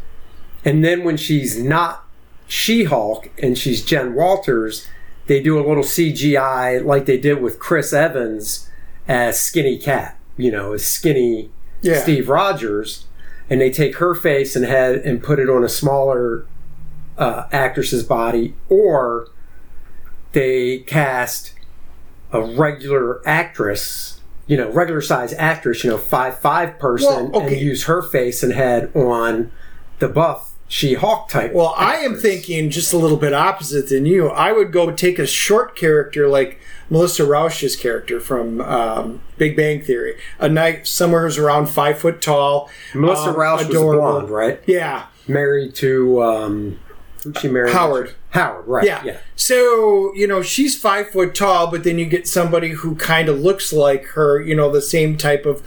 [0.64, 2.04] and then when she's not
[2.46, 4.86] She Hulk and she's Jen Walters,
[5.26, 8.68] they do a little CGI like they did with Chris Evans
[9.08, 10.18] as Skinny Cap.
[10.36, 12.00] You know, as skinny Yeah.
[12.02, 13.06] Steve Rogers.
[13.48, 16.44] and they take her face and head and put it on a smaller
[17.18, 19.28] uh, actress's body, or
[20.32, 21.52] they cast
[22.32, 27.54] a regular actress, you know, regular size actress, you know, five five person, Well, okay.
[27.54, 29.52] and use her face and head on
[30.00, 31.52] the buff She Hulk type.
[31.52, 34.28] Well, I am thinking just a little bit opposite than you.
[34.28, 36.58] I would go take a short character like
[36.90, 40.18] Melissa Rauch's character from um, Big Bang Theory.
[40.40, 42.68] A night somewhere who's around five foot tall.
[42.92, 44.02] Melissa um, Rauch was adorable.
[44.02, 44.60] blonde, right?
[44.66, 46.78] Yeah, Married to um,
[47.24, 47.72] who'd she marry?
[47.72, 48.14] Howard.
[48.30, 48.86] Howard, right?
[48.86, 49.02] yeah.
[49.04, 49.16] yeah.
[49.34, 53.40] So you know she's five foot tall, but then you get somebody who kind of
[53.40, 54.40] looks like her.
[54.40, 55.62] You know the same type of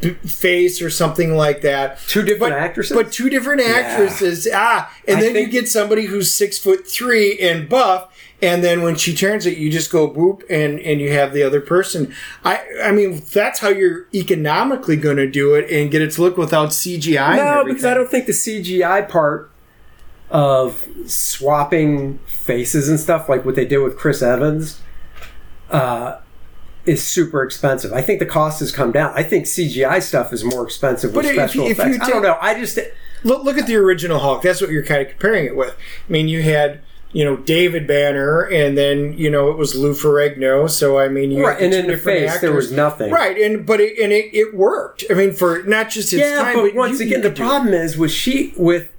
[0.00, 1.98] b- face or something like that.
[2.08, 2.96] Two different But- actresses.
[2.96, 4.48] But two different actresses.
[4.52, 8.62] Ah, and I then think- you get somebody who's six foot three and buff, and
[8.62, 11.60] then when she turns it, you just go boop, and and you have the other
[11.60, 12.12] person.
[12.44, 16.22] I I mean that's how you're economically going to do it and get it to
[16.22, 17.36] look without CGI.
[17.36, 19.47] No, because I don't think the CGI part
[20.30, 24.80] of swapping faces and stuff, like what they did with Chris Evans,
[25.70, 26.18] uh,
[26.84, 27.92] is super expensive.
[27.92, 29.12] I think the cost has come down.
[29.14, 32.04] I think CGI stuff is more expensive with But special if you effects.
[32.06, 32.38] I don't know.
[32.40, 32.78] I just
[33.24, 34.42] Look, look at the original Hulk.
[34.42, 35.74] That's what you're kind of comparing it with.
[35.74, 36.80] I mean, you had
[37.12, 40.68] you know David Banner, and then you know it was Lou Ferrigno.
[40.70, 43.10] So I mean, you Right, and in the face, there was nothing.
[43.10, 45.04] Right, and but it, and it, it worked.
[45.10, 47.42] I mean, for not just its yeah, time, but once you- again, the could do
[47.42, 47.46] it.
[47.46, 48.90] problem is with she with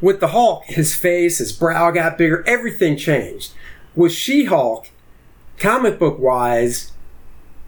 [0.00, 3.52] with the Hulk, his face, his brow got bigger, everything changed.
[3.94, 4.90] With She Hulk,
[5.58, 6.92] comic book wise,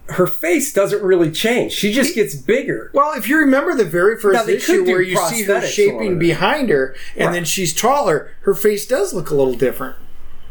[0.09, 1.71] her face doesn't really change.
[1.71, 2.91] She just gets bigger.
[2.93, 6.69] Well, if you remember the very first they issue where you see her shaping behind
[6.69, 7.33] her, and Right.
[7.33, 9.95] then she's taller, her face does look a little different.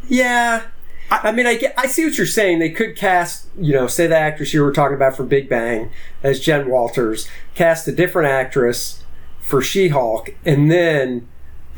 [0.09, 0.63] Yeah.
[1.11, 2.59] I, I mean, I, get, I see what you're saying.
[2.59, 5.91] They could cast, you know, say the actress you were talking about for Big Bang
[6.23, 9.03] as Jen Walters, cast a different actress
[9.41, 11.27] for She Hulk, and then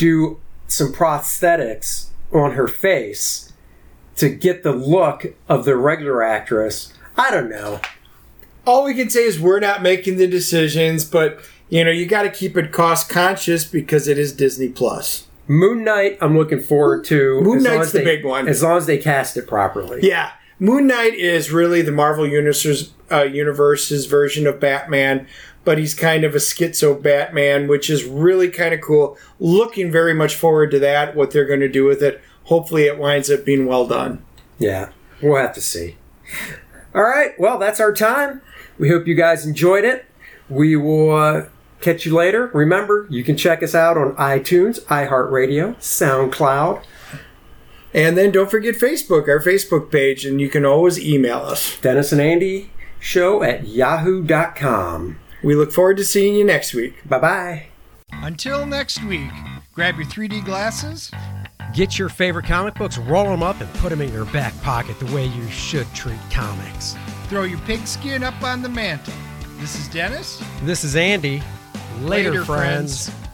[0.02, 3.52] do some prosthetics on her face
[4.16, 6.92] to get the look of the regular actress.
[7.16, 7.80] I don't know.
[8.66, 12.22] All we can say is we're not making the decisions, but you know you got
[12.22, 15.28] to keep it cost conscious because it is Disney Plus.
[15.46, 17.40] Moon Knight, I'm looking forward to.
[17.40, 18.48] Moon Knight's the they- big one.
[18.48, 20.00] As long as they cast it properly.
[20.02, 25.26] Yeah, Moon Knight is really the Marvel Universe's, uh, Universe's version of Batman,
[25.64, 29.16] but he's kind of a schizo Batman, which is really kind of cool.
[29.38, 32.20] Looking very much forward to that, what they're going to do with it.
[32.44, 34.24] Hopefully, it winds up being well done.
[34.58, 34.90] Yeah,
[35.22, 35.96] we'll have to see.
[36.94, 38.42] All right, well, that's our time.
[38.78, 40.04] We hope you guys enjoyed it.
[40.48, 41.46] We will uh,
[41.80, 42.48] catch you later.
[42.48, 46.82] Remember, you can check us out on iTunes, iHeartRadio, SoundCloud,
[47.94, 51.78] And then don't forget Facebook, our Facebook page, and you can always email us.
[51.80, 55.18] Dennis and Andy show at yahoo.com.
[55.42, 56.94] We look forward to seeing you next week.
[57.08, 57.66] Bye bye.
[58.22, 59.30] Until next week,
[59.72, 61.10] grab your 3D glasses.
[61.74, 64.98] Get your favorite comic books, roll them up, and put them in your back pocket
[65.00, 66.94] the way you should treat comics.
[67.28, 69.14] Throw your pigskin up on the mantle.
[69.58, 70.42] This is Dennis.
[70.62, 71.42] This is Andy.
[72.02, 73.08] Later, Later, friends.
[73.08, 73.31] friends.